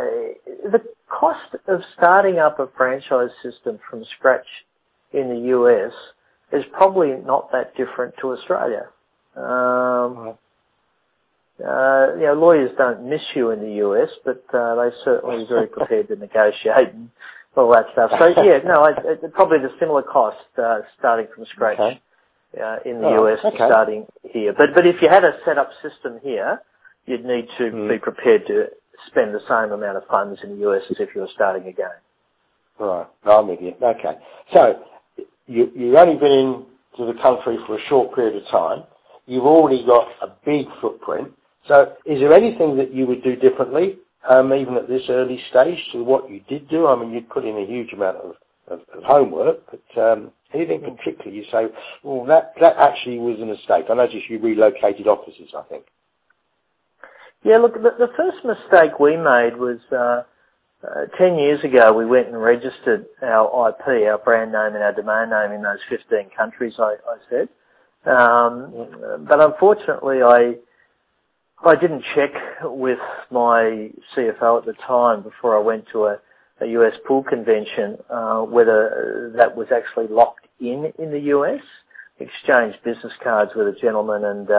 the 0.70 0.82
cost 1.08 1.54
of 1.68 1.80
starting 1.96 2.38
up 2.38 2.58
a 2.58 2.68
franchise 2.76 3.30
system 3.42 3.78
from 3.88 4.04
scratch 4.18 4.46
in 5.12 5.28
the 5.28 5.48
U.S. 5.50 5.92
is 6.52 6.64
probably 6.72 7.12
not 7.24 7.52
that 7.52 7.76
different 7.76 8.14
to 8.20 8.32
Australia. 8.32 8.88
Um, 9.36 10.16
right. 10.16 10.36
Uh, 11.62 12.34
lawyers 12.34 12.72
don't 12.76 13.08
miss 13.08 13.20
you 13.36 13.50
in 13.50 13.60
the 13.60 13.74
U.S., 13.86 14.08
but 14.24 14.44
uh, 14.52 14.74
they 14.74 14.90
certainly 15.04 15.44
are 15.44 15.48
very 15.48 15.66
prepared 15.68 16.08
to 16.08 16.16
negotiate 16.16 16.92
and 16.92 17.10
all 17.56 17.70
that 17.72 17.86
stuff. 17.92 18.10
So 18.18 18.42
yeah, 18.42 18.58
no, 18.64 18.88
probably 19.32 19.58
the 19.58 19.70
similar 19.78 20.02
cost 20.02 20.38
starting 20.98 21.28
from 21.34 21.44
scratch. 21.46 21.78
Okay 21.78 22.00
in 22.84 23.00
the 23.00 23.10
U.S. 23.20 23.42
to 23.42 23.50
starting 23.56 24.06
here. 24.30 24.54
But 24.56 24.74
but 24.74 24.86
if 24.86 24.96
you 25.02 25.08
had 25.08 25.24
a 25.24 25.32
set-up 25.44 25.70
system 25.82 26.20
here, 26.22 26.60
you'd 27.06 27.24
need 27.24 27.46
to 27.58 27.70
hmm. 27.70 27.88
be 27.88 27.98
prepared 27.98 28.46
to 28.46 28.66
spend 29.06 29.34
the 29.34 29.40
same 29.48 29.72
amount 29.72 29.96
of 29.96 30.04
funds 30.12 30.40
in 30.42 30.50
the 30.50 30.60
U.S. 30.62 30.82
as 30.90 30.96
if 31.00 31.14
you 31.14 31.22
were 31.22 31.28
starting 31.34 31.66
again. 31.68 31.96
Right. 32.78 33.06
I'm 33.24 33.48
with 33.48 33.60
you. 33.60 33.74
Okay. 33.80 34.18
So 34.52 34.82
You've 35.46 35.94
only 35.94 36.16
been 36.16 36.64
into 36.96 37.12
the 37.12 37.20
country 37.20 37.58
for 37.66 37.76
a 37.76 37.82
short 37.88 38.14
period 38.14 38.42
of 38.42 38.48
time. 38.50 38.84
You've 39.26 39.44
already 39.44 39.84
got 39.86 40.08
a 40.22 40.28
big 40.44 40.66
footprint. 40.80 41.32
So, 41.68 41.94
is 42.06 42.20
there 42.20 42.32
anything 42.32 42.76
that 42.76 42.92
you 42.92 43.06
would 43.06 43.22
do 43.22 43.36
differently, 43.36 43.98
um, 44.28 44.52
even 44.52 44.76
at 44.76 44.88
this 44.88 45.02
early 45.08 45.40
stage, 45.50 45.78
to 45.92 46.02
what 46.02 46.30
you 46.30 46.40
did 46.48 46.68
do? 46.68 46.86
I 46.86 46.96
mean, 46.98 47.10
You'd 47.10 47.28
put 47.28 47.44
in 47.44 47.56
a 47.56 47.66
huge 47.66 47.92
amount 47.92 48.18
of 48.18 48.80
homework, 49.04 49.60
but 49.70 50.02
um, 50.02 50.30
anything 50.54 50.80
mm. 50.80 50.96
particularly 50.96 51.36
you 51.36 51.44
say, 51.52 51.68
"Well, 52.02 52.24
that 52.26 52.54
actually 52.62 53.18
was 53.18 53.40
a 53.40 53.46
mistake." 53.46 53.86
I 53.90 53.94
noticed 53.94 54.28
you 54.28 54.38
relocated 54.38 55.06
offices, 55.06 55.52
I 55.56 55.62
think. 55.62 55.84
Yeah, 57.44 57.58
look, 57.58 57.74
the 57.74 58.08
first 58.16 58.38
mistake 58.44 58.98
we 58.98 59.16
made 59.16 59.56
was 59.58 59.78
uh, 59.92 60.22
uh, 60.82 61.06
10 61.18 61.36
years 61.38 61.62
ago, 61.64 61.92
we 61.92 62.06
went 62.06 62.28
and 62.28 62.40
registered 62.40 63.06
our 63.22 63.70
IP, 63.70 64.08
our 64.08 64.18
brand 64.18 64.52
name, 64.52 64.74
and 64.74 64.82
our 64.82 64.92
domain 64.92 65.30
name 65.30 65.52
in 65.52 65.62
those 65.62 65.78
15 65.88 66.30
countries 66.36 66.74
I 66.78 66.96
I 67.06 67.16
said. 67.30 67.48
Um, 68.06 69.26
but 69.28 69.40
unfortunately, 69.40 70.18
I 70.24 70.54
I 71.64 71.74
didn't 71.76 72.04
check 72.14 72.32
with 72.62 72.98
my 73.30 73.90
CFO 74.14 74.58
at 74.58 74.66
the 74.66 74.74
time 74.86 75.22
before 75.22 75.56
I 75.56 75.62
went 75.62 75.86
to 75.92 76.06
a 76.06 76.18
a 76.60 76.66
U.S. 76.66 76.92
pool 77.06 77.24
convention, 77.24 77.98
uh, 78.10 78.40
whether 78.42 79.32
that 79.36 79.56
was 79.56 79.68
actually 79.74 80.06
locked 80.08 80.46
in 80.60 80.92
in 80.98 81.10
the 81.10 81.20
U.S. 81.36 81.62
Exchanged 82.20 82.78
business 82.84 83.12
cards 83.22 83.50
with 83.56 83.66
a 83.68 83.76
gentleman, 83.80 84.24
and 84.24 84.50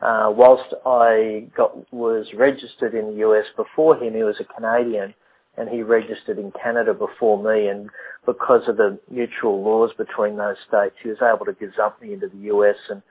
Uh, 0.00 0.32
whilst 0.34 0.74
I 0.86 1.48
was 1.90 2.26
registered 2.36 2.94
in 2.94 3.12
the 3.12 3.16
U.S. 3.18 3.46
before 3.56 3.96
him, 3.96 4.14
he 4.14 4.22
was 4.22 4.36
a 4.40 4.44
Canadian, 4.44 5.12
and 5.56 5.68
he 5.68 5.82
registered 5.82 6.38
in 6.38 6.52
Canada 6.52 6.94
before 6.94 7.42
me. 7.42 7.66
And 7.66 7.90
because 8.24 8.62
of 8.68 8.76
the 8.76 8.98
mutual 9.10 9.62
laws 9.62 9.90
between 9.98 10.36
those 10.36 10.56
states, 10.68 10.94
he 11.02 11.08
was 11.08 11.18
able 11.20 11.46
to 11.46 11.52
gazump 11.52 12.00
me 12.00 12.12
into 12.12 12.28
the 12.28 12.38
U.S. 12.52 12.76
and 12.90 13.02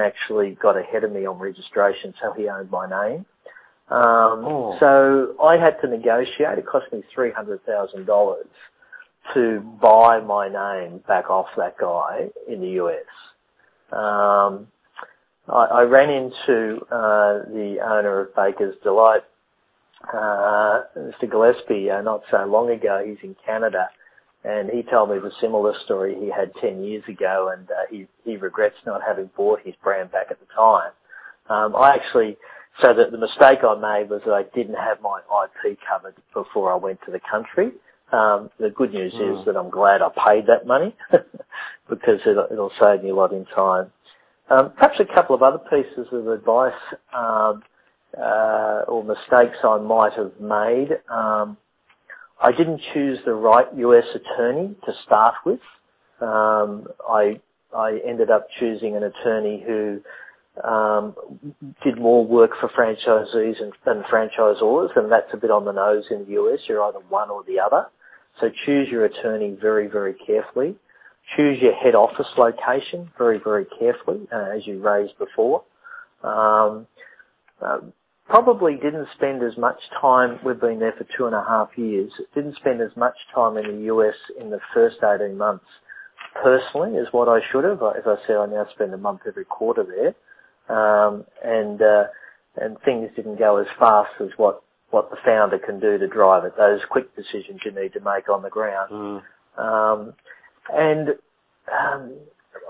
actually 0.00 0.58
got 0.60 0.76
ahead 0.76 1.04
of 1.04 1.12
me 1.12 1.24
on 1.24 1.38
registration, 1.38 2.14
so 2.20 2.32
he 2.32 2.48
owned 2.48 2.70
my 2.70 2.88
name. 2.88 3.26
Um, 3.90 4.44
oh. 4.44 4.76
So 4.80 5.36
I 5.40 5.56
had 5.56 5.80
to 5.82 5.88
negotiate. 5.88 6.58
It 6.58 6.66
cost 6.66 6.92
me 6.92 7.04
$300,000 7.16 8.36
to 9.34 9.60
buy 9.80 10.20
my 10.20 10.48
name 10.48 11.00
back 11.06 11.30
off 11.30 11.46
that 11.56 11.78
guy 11.78 12.28
in 12.48 12.60
the 12.60 12.70
U.S. 12.70 13.04
Um, 13.92 14.66
I 15.48 15.82
ran 15.82 16.08
into 16.08 16.80
uh, 16.90 17.44
the 17.52 17.76
owner 17.84 18.20
of 18.20 18.34
Baker's 18.34 18.76
Delight, 18.82 19.22
uh, 20.12 20.82
Mr. 20.96 21.30
Gillespie, 21.30 21.90
uh, 21.90 22.00
not 22.00 22.22
so 22.30 22.44
long 22.46 22.70
ago. 22.70 23.04
He's 23.06 23.18
in 23.22 23.36
Canada, 23.44 23.88
and 24.42 24.70
he 24.70 24.82
told 24.82 25.10
me 25.10 25.18
the 25.18 25.32
similar 25.40 25.74
story 25.84 26.16
he 26.18 26.30
had 26.30 26.52
10 26.62 26.82
years 26.82 27.04
ago, 27.08 27.52
and 27.54 27.68
he 28.24 28.36
regrets 28.36 28.76
not 28.86 29.02
having 29.06 29.30
bought 29.36 29.60
his 29.62 29.74
brand 29.82 30.10
back 30.12 30.28
at 30.30 30.40
the 30.40 30.46
time. 30.54 30.92
Um, 31.50 31.76
I 31.76 31.94
actually, 31.94 32.38
so 32.80 32.94
that 32.94 33.10
the 33.12 33.18
mistake 33.18 33.58
I 33.62 33.74
made 33.74 34.08
was 34.08 34.22
that 34.24 34.32
I 34.32 34.44
didn't 34.54 34.76
have 34.76 35.02
my 35.02 35.20
IP 35.44 35.78
covered 35.86 36.14
before 36.32 36.72
I 36.72 36.76
went 36.76 37.00
to 37.04 37.10
the 37.10 37.20
country. 37.30 37.72
Um, 38.12 38.50
the 38.58 38.70
good 38.70 38.94
news 38.94 39.12
is 39.12 39.20
hmm. 39.20 39.44
that 39.44 39.56
I'm 39.56 39.70
glad 39.70 40.00
I 40.00 40.08
paid 40.26 40.46
that 40.46 40.66
money 40.66 40.94
because 41.90 42.20
it'll 42.24 42.72
save 42.80 43.02
me 43.02 43.10
a 43.10 43.14
lot 43.14 43.32
in 43.32 43.44
time. 43.46 43.90
Perhaps 44.48 45.00
a 45.00 45.14
couple 45.14 45.34
of 45.34 45.42
other 45.42 45.58
pieces 45.70 46.06
of 46.12 46.28
advice 46.28 46.72
um, 47.16 47.62
uh, 48.16 48.82
or 48.88 49.02
mistakes 49.04 49.56
I 49.64 49.78
might 49.78 50.12
have 50.14 50.38
made. 50.40 50.98
Um, 51.10 51.56
I 52.40 52.50
didn't 52.52 52.80
choose 52.92 53.18
the 53.24 53.34
right 53.34 53.66
U.S. 53.76 54.04
attorney 54.14 54.74
to 54.84 54.92
start 55.06 55.34
with. 55.44 55.60
Um 56.20 56.86
I 57.08 57.40
I 57.76 57.98
ended 58.06 58.30
up 58.30 58.46
choosing 58.60 58.96
an 58.96 59.02
attorney 59.02 59.62
who 59.66 60.00
um, 60.62 61.14
did 61.82 61.98
more 61.98 62.24
work 62.24 62.52
for 62.60 62.68
franchisees 62.68 63.56
than 63.84 64.04
franchisors, 64.04 64.90
and 64.96 65.10
that's 65.10 65.32
a 65.32 65.36
bit 65.36 65.50
on 65.50 65.64
the 65.64 65.72
nose 65.72 66.04
in 66.10 66.24
the 66.24 66.32
U.S. 66.32 66.60
You're 66.68 66.82
either 66.84 67.00
one 67.08 67.30
or 67.30 67.42
the 67.44 67.58
other. 67.58 67.86
So 68.40 68.48
choose 68.64 68.88
your 68.90 69.04
attorney 69.04 69.56
very, 69.60 69.88
very 69.88 70.14
carefully. 70.14 70.76
Choose 71.36 71.58
your 71.60 71.74
head 71.74 71.94
office 71.94 72.26
location 72.36 73.10
very 73.18 73.38
very 73.38 73.66
carefully, 73.78 74.26
uh, 74.32 74.56
as 74.56 74.66
you 74.66 74.80
raised 74.80 75.18
before. 75.18 75.64
Um, 76.22 76.86
uh, 77.60 77.78
probably 78.26 78.74
didn't 78.76 79.08
spend 79.14 79.42
as 79.42 79.56
much 79.58 79.78
time, 80.00 80.38
we've 80.44 80.60
been 80.60 80.78
there 80.78 80.94
for 80.96 81.06
two 81.16 81.26
and 81.26 81.34
a 81.34 81.44
half 81.46 81.68
years, 81.76 82.10
didn't 82.34 82.56
spend 82.56 82.80
as 82.80 82.96
much 82.96 83.14
time 83.34 83.56
in 83.56 83.64
the 83.66 83.82
U.S. 83.84 84.14
in 84.40 84.50
the 84.50 84.60
first 84.72 84.96
18 85.02 85.36
months 85.36 85.66
personally 86.42 86.98
as 86.98 87.06
what 87.12 87.28
I 87.28 87.40
should 87.52 87.64
have. 87.64 87.82
As 87.82 88.04
I 88.06 88.16
said, 88.26 88.36
I 88.36 88.46
now 88.46 88.66
spend 88.74 88.92
a 88.94 88.98
month 88.98 89.20
every 89.26 89.44
quarter 89.44 89.84
there. 89.84 90.14
Um, 90.66 91.24
and, 91.44 91.82
uh, 91.82 92.04
and 92.56 92.76
things 92.84 93.10
didn't 93.14 93.38
go 93.38 93.58
as 93.58 93.66
fast 93.78 94.12
as 94.20 94.30
what 94.38 94.62
the 94.92 95.16
founder 95.24 95.58
can 95.58 95.80
do 95.80 95.98
to 95.98 96.06
drive 96.06 96.44
it, 96.44 96.56
those 96.56 96.80
quick 96.88 97.14
decisions 97.16 97.60
you 97.64 97.72
need 97.72 97.92
to 97.92 98.00
make 98.00 98.28
on 98.28 98.42
the 98.42 98.48
ground. 98.48 98.90
Mm. 98.90 99.22
Um, 99.58 100.14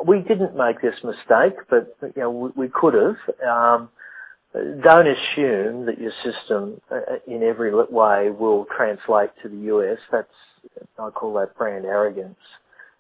We 0.07 0.21
didn't 0.21 0.57
make 0.57 0.81
this 0.83 0.97
mistake, 1.05 1.55
but 1.71 1.97
you 2.03 2.23
know 2.23 2.31
we 2.31 2.51
we 2.67 2.69
could 2.69 2.95
have. 2.95 3.17
Um, 3.49 3.91
don't 4.83 5.07
assume 5.09 5.87
that 5.87 5.99
your 6.01 6.13
system, 6.25 6.81
uh, 6.91 7.01
in 7.27 7.43
every 7.43 7.75
way, 7.75 8.31
will 8.31 8.67
translate 8.77 9.31
to 9.43 9.49
the 9.49 9.57
U.S. 9.75 9.99
That's 10.13 10.29
I 10.99 11.11
call 11.11 11.35
that 11.35 11.57
brand 11.57 11.87
arrogance. 11.87 12.39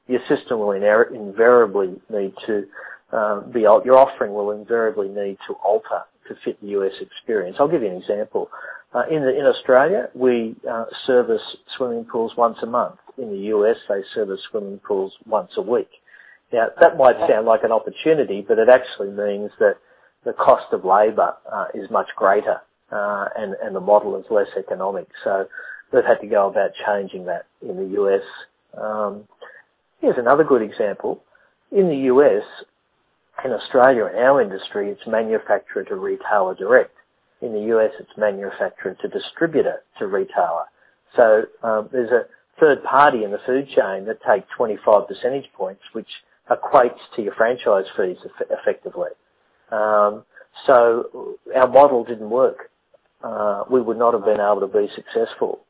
Your 0.09 0.20
system 0.28 0.61
will 0.61 0.68
iner- 0.74 1.14
invariably 1.14 2.00
need 2.11 2.35
to 2.46 2.66
uh, 3.12 3.40
be 3.42 3.62
your 3.62 3.98
offering 3.98 4.33
will 4.35 4.52
invariably 4.52 5.09
need 5.09 5.38
to 5.48 5.54
alter 5.64 6.02
to 6.28 6.37
fit 6.44 6.61
the 6.62 6.68
U.S. 6.68 6.92
experience. 7.00 7.57
I'll 7.61 7.68
give 7.68 7.83
you 7.83 7.90
an 7.90 7.96
example. 8.02 8.50
Uh, 8.94 9.04
In 9.11 9.22
Australia, 9.46 10.09
we 10.14 10.57
service 11.07 11.42
swimming 11.76 12.04
pools 12.07 12.33
once 12.37 12.59
a 12.62 12.66
month. 12.66 12.96
In 13.18 13.31
the 13.31 13.38
U.S., 13.48 13.77
they 13.88 14.03
service 14.14 14.40
swimming 14.50 14.81
pools 14.81 15.12
once 15.27 15.53
a 15.57 15.62
week. 15.62 15.90
Now, 16.53 16.68
that 16.81 16.96
might 16.96 17.16
sound 17.29 17.46
like 17.46 17.64
an 17.64 17.72
opportunity, 17.72 18.44
but 18.46 18.59
it 18.59 18.68
actually 18.68 19.11
means 19.11 19.50
that 19.59 19.77
the 20.24 20.33
cost 20.33 20.72
of 20.72 20.85
labor 20.85 21.35
uh, 21.50 21.66
is 21.74 21.90
much 21.90 22.09
greater, 22.16 22.61
uh, 22.90 23.29
and 23.37 23.55
and 23.62 23.74
the 23.74 23.81
model 23.81 24.16
is 24.16 24.24
less 24.31 24.48
economic. 24.57 25.09
So 25.22 25.46
we've 25.92 26.05
had 26.05 26.20
to 26.20 26.27
go 26.27 26.48
about 26.48 26.70
changing 26.87 27.27
that 27.27 27.46
in 27.62 27.77
the 27.77 27.94
U.S. 27.94 28.22
Um, 28.77 29.24
here's 30.00 30.18
another 30.18 30.44
good 30.44 30.62
example. 30.62 31.22
In 31.70 31.88
the 31.88 31.96
U.S., 32.12 32.42
in 33.44 33.53
Australia, 33.53 34.07
in 34.07 34.16
our 34.16 34.40
industry, 34.40 34.90
it's 34.90 35.07
manufacturer 35.07 35.85
to 35.85 35.96
retailer 35.96 36.55
direct. 36.55 36.94
In 37.42 37.53
the 37.53 37.61
U.S., 37.74 37.90
it's 37.98 38.16
manufacturer 38.16 38.96
to 39.03 39.09
distributor 39.09 39.83
to 39.98 40.07
retailer. 40.07 40.64
So 41.16 41.44
um, 41.62 41.88
there's 41.92 42.11
a 42.11 42.27
third 42.61 42.83
party 42.85 43.25
in 43.25 43.31
the 43.31 43.38
food 43.47 43.67
chain 43.69 44.07
that 44.07 44.19
take 44.27 44.45
25 44.57 45.09
percentage 45.09 45.51
points, 45.57 45.83
which 45.93 46.09
equates 46.51 46.99
to 47.17 47.23
your 47.23 47.35
franchise 47.35 47.85
fees 47.97 48.19
effectively. 48.51 49.11
Um, 49.71 50.25
so 50.67 51.37
our 51.55 51.69
model 51.69 52.05
didn't 52.05 52.31
work. 52.31 52.71
Uh, 53.23 53.64
we 53.71 53.81
would 53.81 53.99
not 53.99 54.12
have 54.14 54.25
been 54.25 54.40
able 54.40 54.61
to 54.61 54.67
be 54.67 54.88
successful. 54.95 55.61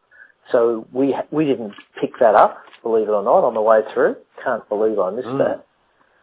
So 0.52 0.86
we 0.92 1.14
we 1.30 1.46
didn't 1.46 1.72
pick 2.00 2.18
that 2.20 2.34
up, 2.34 2.58
believe 2.82 3.08
it 3.08 3.12
or 3.12 3.22
not, 3.22 3.44
on 3.44 3.54
the 3.54 3.62
way 3.62 3.80
through. 3.94 4.16
Can't 4.44 4.68
believe 4.68 4.98
I 4.98 5.10
missed 5.10 5.28
mm. 5.28 5.38
that. 5.38 5.64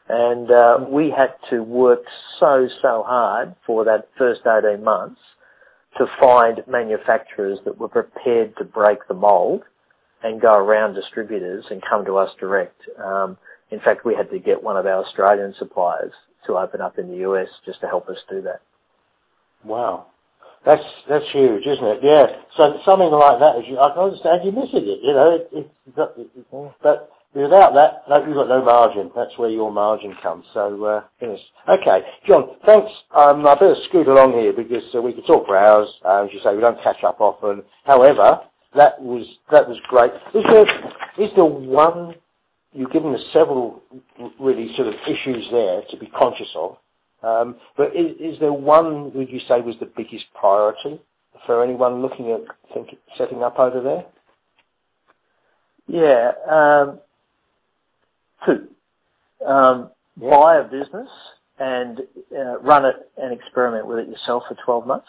And 0.10 0.52
uh, 0.52 0.86
we 0.90 1.10
had 1.10 1.34
to 1.50 1.64
work 1.64 2.04
so 2.40 2.68
so 2.82 3.04
hard 3.08 3.56
for 3.66 3.86
that 3.86 4.10
first 4.18 4.42
18 4.46 4.84
months 4.84 5.22
to 5.98 6.06
find 6.20 6.62
manufacturers 6.68 7.60
that 7.66 7.78
were 7.78 7.88
prepared 7.88 8.56
to 8.58 8.64
break 8.64 9.00
the 9.08 9.14
mold 9.14 9.64
and 10.24 10.42
go 10.42 10.54
around 10.54 10.94
distributors 10.94 11.66
and 11.70 11.82
come 11.88 12.06
to 12.06 12.18
us 12.18 12.30
direct. 12.40 12.82
Um, 13.04 13.38
in 13.72 13.80
fact, 13.80 14.06
we 14.06 14.16
had 14.16 14.30
to 14.32 14.40
get 14.40 14.62
one 14.62 14.78
of 14.78 14.86
our 14.86 15.04
Australian 15.04 15.54
suppliers 15.58 16.14
to 16.48 16.58
open 16.58 16.82
up 16.82 16.98
in 16.98 17.10
the 17.10 17.18
US 17.30 17.48
just 17.66 17.82
to 17.82 17.88
help 17.88 18.10
us 18.10 18.18
do 18.30 18.42
that. 18.42 18.62
Wow. 19.64 20.08
That's 20.66 20.84
that's 21.10 21.26
huge, 21.34 21.66
isn't 21.66 21.86
it? 21.86 22.00
Yeah. 22.04 22.26
So 22.58 22.78
something 22.86 23.10
like 23.10 23.40
that, 23.40 23.58
is, 23.58 23.66
I 23.82 23.90
can 23.94 24.04
understand 24.04 24.42
you 24.46 24.52
missing 24.52 24.86
it. 24.86 25.00
You 25.02 25.14
know, 25.14 25.36
it, 25.36 25.50
it, 25.52 25.72
it, 25.98 26.72
but 26.84 27.10
without 27.34 27.74
that, 27.74 28.28
you've 28.28 28.36
got 28.36 28.48
no 28.48 28.64
margin. 28.64 29.12
That's 29.16 29.36
where 29.38 29.50
your 29.50 29.72
margin 29.72 30.16
comes. 30.22 30.46
So, 30.54 30.84
uh, 30.84 31.04
yes. 31.20 31.40
Okay, 31.68 32.06
John. 32.28 32.58
Thanks. 32.66 32.92
Um, 33.16 33.48
I 33.48 33.56
better 33.56 33.76
scoot 33.90 34.08
along 34.08 34.34
here 34.34 34.54
because 34.54 34.84
uh, 34.94 35.02
we 35.02 35.14
could 35.14 35.26
talk 35.26 35.48
for 35.48 35.58
hours. 35.58 35.88
Uh, 36.06 36.26
as 36.26 36.30
you 36.34 36.40
say, 36.44 36.54
we 36.54 36.62
don't 36.62 36.82
catch 36.84 37.04
up 37.04 37.20
often. 37.20 37.64
However, 37.86 38.42
that 38.76 39.02
was 39.02 39.26
that 39.52 39.68
was 39.68 39.78
great. 39.88 40.12
Is 40.34 40.46
there 40.52 41.26
is 41.26 41.32
there 41.36 41.46
one? 41.46 42.16
You've 42.74 42.92
given 42.92 43.14
us 43.14 43.22
several 43.34 43.82
really 44.40 44.74
sort 44.78 44.88
of 44.88 44.94
issues 45.06 45.48
there 45.52 45.82
to 45.92 45.98
be 45.98 46.08
conscious 46.08 46.48
of. 46.56 46.78
Um, 47.24 47.58
but 47.78 47.96
is, 47.96 48.16
is, 48.20 48.40
there 48.40 48.54
one 48.54 49.14
would 49.14 49.30
you 49.30 49.40
say 49.48 49.62
was 49.62 49.76
the 49.80 49.92
biggest 49.96 50.26
priority 50.40 51.00
for 51.46 51.64
anyone 51.64 52.02
looking 52.02 52.32
at 52.32 52.42
think, 52.74 52.98
setting 53.18 53.44
up 53.44 53.60
over 53.60 53.82
there? 53.82 54.06
Yeah, 55.88 56.32
um, 56.50 57.00
two. 58.46 58.68
Um, 59.46 59.90
yeah. 60.20 60.30
Buy 60.30 60.58
a 60.60 60.64
business 60.64 61.10
and 61.60 62.00
uh, 62.36 62.60
run 62.60 62.86
it 62.86 62.96
and 63.18 63.34
experiment 63.34 63.88
with 63.88 64.00
it 64.00 64.10
yourself 64.10 64.44
for 64.48 64.58
12 64.66 64.88
months. 64.88 65.08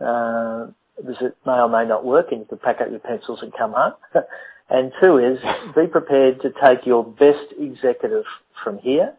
Uh, 0.00 0.66
it 0.98 1.36
may 1.46 1.52
or 1.52 1.68
may 1.68 1.86
not 1.86 2.04
work 2.04 2.26
and 2.30 2.40
you 2.40 2.46
can 2.46 2.58
pack 2.58 2.80
up 2.80 2.90
your 2.90 3.00
pencils 3.00 3.40
and 3.42 3.52
come 3.56 3.72
home. 3.72 3.94
and 4.70 4.92
two 5.02 5.18
is 5.18 5.38
be 5.74 5.86
prepared 5.86 6.40
to 6.42 6.50
take 6.64 6.86
your 6.86 7.04
best 7.04 7.52
executive 7.58 8.24
from 8.62 8.78
here 8.78 9.14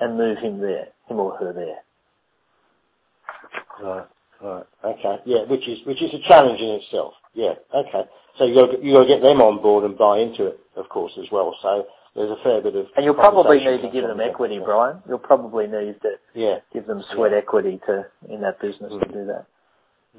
and 0.00 0.18
move 0.18 0.38
him 0.38 0.60
there, 0.60 0.88
him 1.08 1.18
or 1.18 1.36
her 1.36 1.52
there. 1.52 1.80
Right, 3.82 4.06
right, 4.42 4.64
okay, 4.84 5.16
yeah, 5.26 5.44
which 5.48 5.68
is 5.68 5.78
which 5.86 6.02
is 6.02 6.10
a 6.14 6.28
challenge 6.28 6.60
in 6.60 6.80
itself. 6.80 7.14
Yeah, 7.34 7.54
okay. 7.74 8.08
So 8.38 8.44
you 8.44 8.54
got 8.54 8.82
you 8.82 8.94
got 8.94 9.02
to 9.02 9.08
get 9.08 9.22
them 9.22 9.40
on 9.40 9.62
board 9.62 9.84
and 9.84 9.98
buy 9.98 10.18
into 10.18 10.46
it, 10.46 10.60
of 10.76 10.88
course, 10.88 11.12
as 11.18 11.26
well. 11.32 11.56
So 11.62 11.86
there's 12.14 12.30
a 12.30 12.42
fair 12.42 12.62
bit 12.62 12.76
of. 12.76 12.86
And 12.96 13.04
you'll 13.04 13.14
probably 13.14 13.58
need 13.58 13.82
to 13.82 13.90
give 13.90 14.06
them 14.06 14.20
equity, 14.20 14.56
yeah. 14.56 14.64
Brian. 14.64 15.02
You'll 15.08 15.18
probably 15.18 15.66
need 15.66 16.00
to 16.02 16.14
yeah. 16.34 16.58
give 16.72 16.86
them 16.86 17.02
sweat 17.14 17.32
yeah. 17.32 17.38
equity 17.38 17.80
to 17.86 18.06
in 18.28 18.40
that 18.42 18.60
business 18.60 18.92
mm. 18.92 19.00
to 19.00 19.12
do 19.12 19.26
that. 19.26 19.46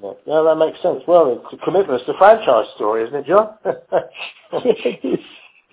Yeah. 0.01 0.11
yeah, 0.25 0.43
that 0.43 0.55
makes 0.55 0.81
sense. 0.81 1.01
Well, 1.07 1.39
it's 1.39 1.53
a 1.53 1.65
commitment. 1.65 2.01
It's 2.01 2.09
a 2.09 2.17
franchise 2.17 2.67
story, 2.75 3.03
isn't 3.07 3.15
it, 3.15 3.27
John? 3.27 3.55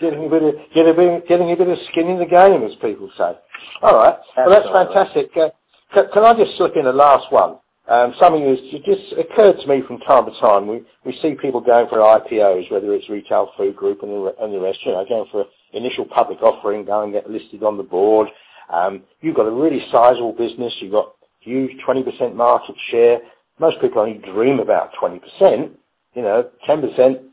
getting 0.01 0.27
a 0.27 0.29
bit 0.29 0.43
of 0.43 0.55
getting 0.75 0.93
a 0.93 0.95
bit, 0.95 1.29
getting 1.29 1.51
a 1.51 1.57
bit 1.57 1.69
of 1.69 1.79
skin 1.91 2.09
in 2.09 2.19
the 2.19 2.27
game, 2.27 2.63
as 2.63 2.75
people 2.81 3.11
say. 3.19 3.35
All 3.83 3.97
right. 3.97 4.17
Well, 4.37 4.51
that's 4.51 4.71
fantastic. 4.71 5.31
Uh, 5.37 5.51
can, 5.95 6.07
can, 6.13 6.25
I 6.25 6.35
just 6.35 6.57
slip 6.57 6.77
in 6.77 6.87
a 6.87 6.93
last 6.93 7.31
one? 7.33 7.59
Um, 7.89 8.15
something 8.21 8.47
that's 8.47 8.63
just 8.87 9.13
occurred 9.19 9.59
to 9.61 9.67
me 9.67 9.83
from 9.87 9.99
time 10.07 10.27
to 10.27 10.41
time. 10.41 10.67
We 10.69 10.83
we 11.05 11.19
see 11.21 11.35
people 11.35 11.61
going 11.61 11.89
for 11.89 11.99
IPOs, 11.99 12.71
whether 12.71 12.95
it's 12.95 13.11
Retail 13.11 13.51
Food 13.57 13.77
Group 13.77 14.03
and 14.03 14.11
the, 14.13 14.35
and 14.41 14.55
the 14.55 14.61
rest. 14.61 14.79
You 14.87 14.93
know, 14.93 15.05
going 15.09 15.29
for 15.33 15.47
initial 15.73 16.05
public 16.07 16.43
offering, 16.43 16.85
go 16.85 17.03
and 17.03 17.13
get 17.13 17.29
listed 17.29 17.63
on 17.63 17.77
the 17.77 17.83
board. 17.83 18.29
Um, 18.73 19.03
you've 19.21 19.37
got 19.37 19.47
a 19.47 19.51
really 19.51 19.85
sizable 19.91 20.33
business. 20.33 20.73
You've 20.81 20.93
got 20.93 21.15
huge 21.41 21.73
20% 21.87 22.35
market 22.35 22.77
share. 22.91 23.19
Most 23.63 23.81
people 23.81 24.03
only 24.03 24.19
dream 24.19 24.59
about 24.59 24.91
20%. 25.01 25.21
You 26.15 26.23
know, 26.23 26.51
10% 26.69 26.83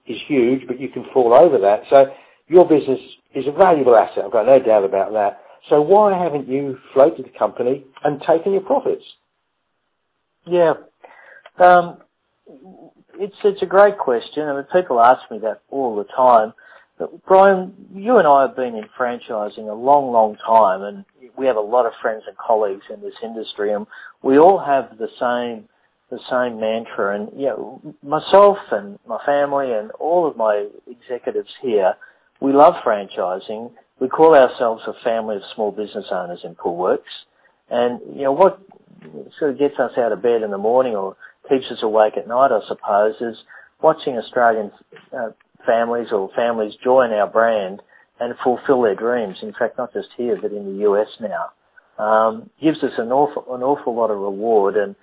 is 0.06 0.18
huge, 0.28 0.68
but 0.68 0.80
you 0.80 0.89
can 0.89 1.06
fall 1.12 1.34
over 1.34 1.58
that. 1.58 1.82
So 1.92 2.06
your 2.48 2.65
business 2.70 3.00
is 3.34 3.46
a 3.48 3.52
valuable 3.52 3.98
asset. 3.98 4.24
I've 4.26 4.32
got 4.32 4.46
no 4.46 4.60
doubt 4.60 4.86
about 4.86 5.12
that. 5.13 5.42
So 5.70 5.82
why 5.82 6.18
haven't 6.18 6.48
you 6.48 6.78
floated 6.94 7.26
the 7.26 7.38
company 7.38 7.84
and 8.04 8.22
taken 8.22 8.54
your 8.54 8.62
profits? 8.62 9.04
Yeah. 10.46 10.74
Um, 11.58 11.98
it's, 13.15 13.36
it's 13.44 13.62
a 13.63 13.65
great 13.65 13.98
question. 13.98 14.44
I 14.44 14.54
mean, 14.54 14.65
people 14.72 15.02
ask 15.02 15.30
me 15.32 15.39
that 15.39 15.62
all 15.70 15.96
the 15.96 16.06
time. 16.15 16.54
But 17.00 17.26
Brian, 17.26 17.74
you 17.94 18.18
and 18.18 18.28
I 18.28 18.44
have 18.44 18.56
been 18.56 18.76
in 18.76 18.86
franchising 18.98 19.70
a 19.70 19.74
long, 19.74 20.12
long 20.12 20.38
time 20.46 20.84
and 20.84 21.06
we 21.38 21.48
have 21.48 21.56
a 21.56 21.62
lot 21.62 21.86
of 21.86 21.94
friends 22.02 22.24
and 22.28 22.38
colleagues 22.38 22.84
in 22.94 23.02
this 23.02 23.13
industry 23.24 23.74
and 23.74 23.88
we 24.22 24.38
all 24.38 24.60
have 24.60 24.98
the 24.98 25.08
same, 25.20 25.68
the 26.10 26.19
same 26.30 26.60
mantra 26.60 27.15
and, 27.15 27.30
you 27.39 27.48
know, 27.48 27.82
myself 28.04 28.58
and 28.72 28.98
my 29.08 29.19
family 29.26 29.72
and 29.72 29.91
all 29.91 30.28
of 30.28 30.36
my 30.36 30.67
executives 30.88 31.50
here, 31.62 31.93
we 32.39 32.52
love 32.52 32.74
franchising. 32.86 33.72
We 34.00 34.08
call 34.08 34.36
ourselves 34.36 34.82
a 34.88 34.93
family 35.04 35.36
of 35.36 35.41
small 35.54 35.72
business 35.72 36.06
owners 36.12 36.39
in 36.43 36.56
Poolwerx. 36.56 37.02
And, 37.69 38.00
you 38.15 38.24
know, 38.24 38.32
what 38.32 38.60
sort 39.38 39.52
of 39.52 39.60
gets 39.60 39.80
us 39.80 39.91
out 39.98 40.12
of 40.12 40.22
bed 40.22 40.41
in 40.41 40.52
the 40.52 40.58
morning 40.58 40.95
or 40.95 41.15
keeps 41.48 41.65
us 41.72 41.80
awake 41.84 42.13
at 42.17 42.28
night, 42.28 42.52
I 42.52 42.62
suppose, 42.67 43.15
is 43.22 43.38
watching 43.82 44.17
Australian 44.17 44.72
uh, 45.15 45.30
families 45.65 46.08
or 46.12 46.30
families 46.36 46.74
join 46.84 47.12
our 47.12 47.28
brand 47.28 47.82
and 48.19 48.34
fulfill 48.43 48.82
their 48.82 48.95
dreams. 48.95 49.38
In 49.41 49.54
fact, 49.58 49.78
not 49.78 49.93
just 49.93 50.10
here, 50.17 50.38
but 50.41 50.52
in 50.52 50.78
the 50.78 50.89
US 50.89 51.08
now. 51.19 51.52
Um, 52.04 52.50
gives 52.62 52.82
us 52.82 52.93
an 52.98 53.12
awful, 53.12 53.54
an 53.54 53.62
awful 53.62 53.95
lot 53.95 54.10
of 54.10 54.17
reward. 54.17 54.78
And 54.78 54.95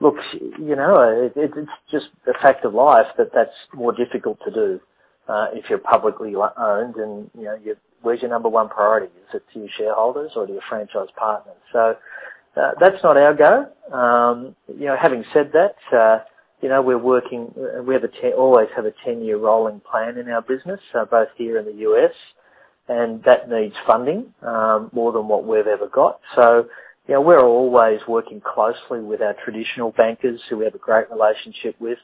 look, 0.00 0.16
you 0.32 0.76
know, 0.76 0.94
it, 1.24 1.32
it's 1.36 1.70
just 1.90 2.06
a 2.26 2.38
fact 2.40 2.64
of 2.64 2.74
life 2.74 3.06
that 3.18 3.30
that's 3.34 3.54
more 3.72 3.92
difficult 3.92 4.38
to 4.44 4.50
do 4.50 4.80
uh, 5.28 5.46
if 5.52 5.64
you're 5.68 5.78
publicly 5.78 6.34
owned. 6.34 6.96
And 6.96 7.30
you 7.36 7.44
know, 7.44 7.58
you, 7.62 7.76
where's 8.02 8.20
your 8.20 8.30
number 8.30 8.48
one 8.48 8.68
priority? 8.68 9.06
Is 9.06 9.34
it 9.34 9.42
to 9.52 9.60
your 9.60 9.68
shareholders 9.76 10.32
or 10.36 10.46
to 10.46 10.52
your 10.52 10.62
franchise 10.68 11.08
partners? 11.16 11.56
So 11.72 11.96
uh, 12.56 12.72
that's 12.80 13.02
not 13.02 13.16
our 13.16 13.34
go. 13.34 13.96
Um, 13.96 14.56
you 14.68 14.86
know, 14.86 14.96
having 15.00 15.24
said 15.32 15.52
that. 15.52 15.76
Uh, 15.96 16.24
you 16.62 16.70
know, 16.70 16.80
we're 16.80 16.96
working, 16.96 17.52
we 17.86 17.92
have 17.92 18.04
a 18.04 18.08
ten, 18.08 18.32
always 18.32 18.68
have 18.74 18.86
a 18.86 18.94
10 19.04 19.20
year 19.22 19.36
rolling 19.36 19.80
plan 19.80 20.16
in 20.16 20.30
our 20.30 20.40
business, 20.40 20.80
uh, 20.94 21.04
both 21.04 21.28
here 21.36 21.58
in 21.58 21.66
the 21.66 21.74
US, 21.90 22.12
and 22.88 23.22
that 23.24 23.50
needs 23.50 23.74
funding, 23.86 24.32
um, 24.40 24.88
more 24.94 25.12
than 25.12 25.28
what 25.28 25.44
we've 25.44 25.66
ever 25.66 25.88
got. 25.88 26.20
So, 26.34 26.66
know, 27.12 27.20
we're 27.20 27.44
always 27.44 28.00
working 28.08 28.40
closely 28.40 29.00
with 29.00 29.20
our 29.20 29.34
traditional 29.44 29.92
bankers 29.92 30.40
who 30.48 30.56
we 30.56 30.64
have 30.64 30.74
a 30.74 30.78
great 30.78 31.10
relationship 31.10 31.76
with, 31.78 31.98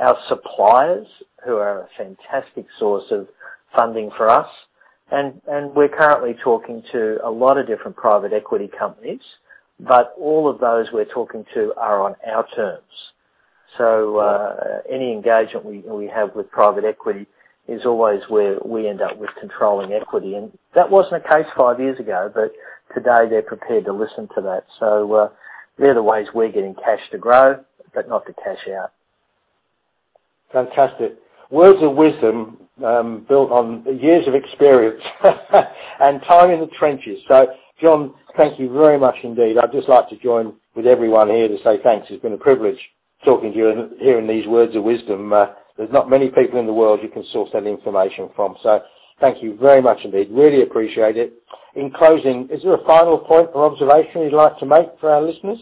our 0.00 0.16
suppliers 0.28 1.06
who 1.44 1.56
are 1.56 1.82
a 1.82 1.88
fantastic 1.98 2.64
source 2.78 3.04
of 3.10 3.28
funding 3.76 4.10
for 4.16 4.30
us, 4.30 4.48
and, 5.10 5.40
and 5.46 5.74
we're 5.74 5.88
currently 5.88 6.34
talking 6.42 6.82
to 6.92 7.18
a 7.22 7.30
lot 7.30 7.58
of 7.58 7.66
different 7.66 7.96
private 7.96 8.32
equity 8.32 8.70
companies, 8.78 9.20
but 9.78 10.14
all 10.18 10.48
of 10.48 10.60
those 10.60 10.86
we're 10.92 11.04
talking 11.04 11.44
to 11.54 11.74
are 11.76 12.00
on 12.00 12.14
our 12.26 12.46
terms. 12.56 12.82
So 13.76 14.16
uh, 14.16 14.80
any 14.90 15.12
engagement 15.12 15.64
we 15.64 15.78
we 15.80 16.06
have 16.08 16.34
with 16.34 16.50
private 16.50 16.84
equity 16.84 17.26
is 17.68 17.82
always 17.84 18.20
where 18.28 18.58
we 18.64 18.88
end 18.88 19.02
up 19.02 19.18
with 19.18 19.30
controlling 19.38 19.92
equity, 19.92 20.34
and 20.34 20.56
that 20.74 20.90
wasn't 20.90 21.22
the 21.22 21.28
case 21.28 21.46
five 21.56 21.78
years 21.78 22.00
ago. 22.00 22.30
But 22.34 22.52
today 22.94 23.28
they're 23.28 23.42
prepared 23.42 23.84
to 23.86 23.92
listen 23.92 24.28
to 24.34 24.40
that. 24.42 24.64
So 24.78 25.12
uh, 25.12 25.28
they're 25.78 25.94
the 25.94 26.02
ways 26.02 26.26
we're 26.34 26.52
getting 26.52 26.74
cash 26.74 27.00
to 27.12 27.18
grow, 27.18 27.64
but 27.94 28.08
not 28.08 28.26
to 28.26 28.32
cash 28.32 28.68
out. 28.76 28.92
Fantastic. 30.52 31.16
Words 31.50 31.78
of 31.82 31.94
wisdom 31.94 32.58
um, 32.84 33.26
built 33.28 33.50
on 33.50 33.84
years 34.00 34.26
of 34.26 34.34
experience 34.34 35.02
and 36.00 36.20
time 36.28 36.50
in 36.50 36.60
the 36.60 36.68
trenches. 36.78 37.18
So, 37.30 37.48
John, 37.80 38.14
thank 38.36 38.58
you 38.58 38.72
very 38.72 38.98
much 38.98 39.16
indeed. 39.22 39.56
I'd 39.58 39.72
just 39.72 39.88
like 39.88 40.08
to 40.10 40.16
join 40.18 40.54
with 40.74 40.86
everyone 40.86 41.28
here 41.28 41.48
to 41.48 41.56
say 41.64 41.76
thanks. 41.84 42.06
It's 42.10 42.22
been 42.22 42.32
a 42.32 42.38
privilege 42.38 42.78
talking 43.24 43.52
to 43.52 43.58
you 43.58 43.70
and 43.70 44.00
hearing 44.00 44.26
these 44.26 44.46
words 44.46 44.76
of 44.76 44.84
wisdom. 44.84 45.32
Uh, 45.32 45.46
there's 45.76 45.92
not 45.92 46.10
many 46.10 46.28
people 46.30 46.58
in 46.58 46.66
the 46.66 46.72
world 46.72 47.00
you 47.02 47.08
can 47.08 47.24
source 47.32 47.50
that 47.52 47.66
information 47.66 48.30
from. 48.34 48.56
So 48.62 48.80
thank 49.20 49.42
you 49.42 49.56
very 49.60 49.82
much 49.82 49.98
indeed. 50.04 50.28
Really 50.30 50.62
appreciate 50.62 51.16
it. 51.16 51.34
In 51.78 51.92
closing, 51.92 52.48
is 52.50 52.60
there 52.64 52.74
a 52.74 52.84
final 52.84 53.18
point 53.18 53.50
or 53.54 53.70
observation 53.70 54.22
you'd 54.22 54.32
like 54.32 54.58
to 54.58 54.66
make 54.66 54.88
for 54.98 55.12
our 55.12 55.22
listeners? 55.22 55.58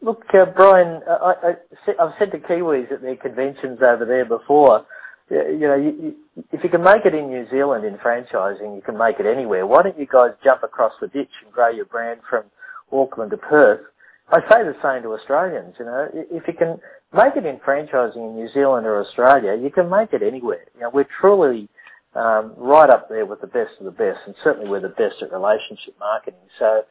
Look, 0.00 0.24
uh, 0.34 0.46
Brian, 0.56 1.00
I, 1.06 1.54
have 1.86 2.14
said 2.18 2.32
to 2.32 2.38
Kiwis 2.38 2.90
at 2.90 3.02
their 3.02 3.14
conventions 3.14 3.78
over 3.86 4.04
there 4.04 4.24
before, 4.24 4.84
you 5.30 5.60
know, 5.60 6.12
if 6.50 6.64
you 6.64 6.68
can 6.70 6.82
make 6.82 7.06
it 7.06 7.14
in 7.14 7.28
New 7.28 7.46
Zealand 7.52 7.84
in 7.84 7.98
franchising, 7.98 8.74
you 8.74 8.82
can 8.84 8.98
make 8.98 9.20
it 9.20 9.26
anywhere. 9.26 9.64
Why 9.64 9.84
don't 9.84 9.96
you 9.96 10.08
guys 10.12 10.32
jump 10.42 10.64
across 10.64 10.92
the 11.00 11.06
ditch 11.06 11.30
and 11.44 11.52
grow 11.52 11.70
your 11.70 11.84
brand 11.84 12.22
from 12.28 12.46
Auckland 12.90 13.30
to 13.30 13.36
Perth? 13.36 13.82
I 14.28 14.40
say 14.50 14.64
the 14.64 14.74
same 14.82 15.04
to 15.04 15.12
Australians, 15.12 15.76
you 15.78 15.84
know, 15.84 16.08
if 16.12 16.48
you 16.48 16.54
can 16.54 16.80
make 17.14 17.36
it 17.36 17.46
in 17.46 17.58
franchising 17.58 18.16
in 18.16 18.34
New 18.34 18.48
Zealand 18.52 18.88
or 18.88 19.00
Australia, 19.04 19.54
you 19.54 19.70
can 19.70 19.88
make 19.88 20.12
it 20.12 20.22
anywhere. 20.22 20.64
You 20.74 20.80
know, 20.80 20.90
we're 20.92 21.06
truly 21.20 21.68
um, 22.14 22.52
right 22.56 22.90
up 22.90 23.08
there 23.08 23.26
with 23.26 23.40
the 23.40 23.46
best 23.46 23.72
of 23.78 23.84
the 23.84 23.90
best, 23.90 24.20
and 24.26 24.34
certainly 24.44 24.68
we're 24.68 24.80
the 24.80 24.88
best 24.88 25.22
at 25.22 25.32
relationship 25.32 25.94
marketing. 25.98 26.40
So, 26.58 26.82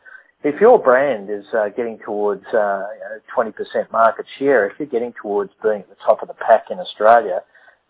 if 0.43 0.59
your 0.59 0.79
brand 0.79 1.29
is 1.29 1.45
uh, 1.55 1.69
getting 1.69 1.99
towards 1.99 2.43
uh, 2.47 2.87
you 2.95 3.45
know, 3.45 3.53
20% 3.53 3.91
market 3.91 4.25
share, 4.39 4.67
if 4.67 4.79
you're 4.79 4.87
getting 4.87 5.13
towards 5.21 5.51
being 5.61 5.81
at 5.81 5.89
the 5.89 5.95
top 6.03 6.23
of 6.23 6.27
the 6.27 6.33
pack 6.33 6.65
in 6.71 6.79
Australia, 6.79 7.41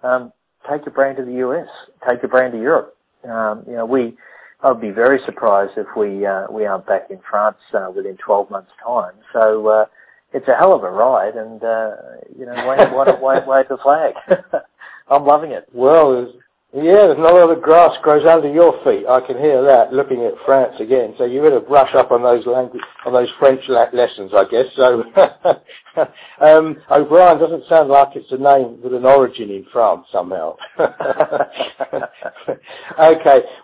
um, 0.03 0.33
take 0.69 0.85
your 0.85 0.93
brand 0.93 1.17
to 1.17 1.25
the 1.25 1.35
US, 1.47 1.67
take 2.09 2.21
your 2.21 2.29
brand 2.29 2.51
to 2.53 2.59
Europe. 2.59 2.97
Um, 3.23 3.63
you 3.65 3.73
know, 3.73 3.85
we, 3.85 4.17
I'd 4.63 4.81
be 4.81 4.89
very 4.89 5.19
surprised 5.25 5.73
if 5.77 5.87
we 5.95 6.25
uh, 6.25 6.47
we 6.51 6.65
aren't 6.65 6.85
back 6.85 7.09
in 7.09 7.19
France 7.29 7.57
uh, 7.73 7.89
within 7.95 8.17
12 8.17 8.49
months' 8.49 8.71
time. 8.85 9.13
So 9.33 9.67
uh, 9.67 9.85
it's 10.33 10.47
a 10.47 10.55
hell 10.55 10.73
of 10.73 10.83
a 10.83 10.91
ride, 10.91 11.35
and 11.35 11.63
uh, 11.63 11.95
you 12.37 12.45
know, 12.45 12.67
wave, 12.67 12.91
wave, 12.91 13.19
wave, 13.21 13.47
wave 13.47 13.67
the 13.69 13.77
flag. 13.77 14.13
I'm 15.09 15.25
loving 15.25 15.51
it. 15.51 15.67
Well, 15.73 16.33
yeah, 16.73 17.11
there's 17.11 17.19
not 17.19 17.35
a 17.35 17.43
lot 17.43 17.51
of 17.51 17.61
grass 17.61 17.91
grows 18.01 18.25
under 18.25 18.47
your 18.47 18.71
feet. 18.87 19.03
I 19.03 19.19
can 19.19 19.35
hear 19.35 19.59
that 19.67 19.91
looking 19.91 20.23
at 20.23 20.39
France 20.45 20.71
again. 20.79 21.13
So 21.17 21.25
you 21.25 21.41
better 21.41 21.59
brush 21.59 21.93
up 21.95 22.11
on 22.11 22.23
those 22.23 22.47
language, 22.47 22.79
on 23.05 23.11
those 23.11 23.27
French 23.39 23.59
lessons, 23.67 24.31
I 24.31 24.45
guess. 24.47 24.71
So, 24.79 25.03
um, 26.47 26.79
O'Brien 26.89 27.39
doesn't 27.39 27.67
sound 27.67 27.89
like 27.89 28.15
it's 28.15 28.31
a 28.31 28.37
name 28.37 28.79
with 28.81 28.93
an 28.93 29.05
origin 29.05 29.51
in 29.51 29.65
France 29.73 30.07
somehow. 30.13 30.55
okay. 30.79 30.95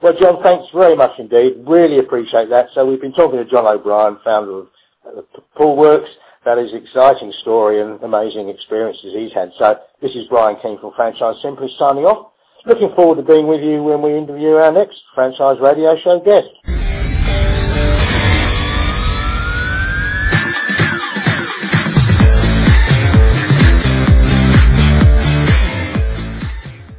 Well, 0.04 0.14
John, 0.20 0.44
thanks 0.44 0.68
very 0.76 0.98
much 0.98 1.18
indeed. 1.18 1.64
Really 1.66 2.00
appreciate 2.00 2.50
that. 2.50 2.68
So 2.76 2.86
we've 2.86 3.00
been 3.00 3.14
talking 3.14 3.40
to 3.40 3.46
John 3.50 3.68
O'Brien, 3.68 4.18
founder 4.26 4.60
of 4.60 4.68
uh, 5.08 5.22
Poolwerx. 5.58 6.04
That 6.44 6.58
is 6.60 6.72
exciting 6.76 7.32
story 7.42 7.80
and 7.82 8.04
amazing 8.04 8.50
experiences 8.50 9.14
he's 9.16 9.32
had. 9.34 9.52
So 9.60 9.80
this 10.02 10.12
is 10.12 10.28
Brian 10.30 10.58
King 10.62 10.78
from 10.82 10.92
Franchise 10.98 11.36
Simply 11.42 11.70
signing 11.80 12.04
off. 12.04 12.34
Looking 12.68 12.94
forward 12.98 13.16
to 13.16 13.24
being 13.24 13.48
with 13.48 13.62
you 13.62 13.82
when 13.82 14.02
we 14.02 14.18
interview 14.18 14.56
our 14.56 14.74
next 14.74 14.98
franchise 15.16 15.56
radio 15.62 15.96
show 16.04 16.20
guest. 16.20 16.52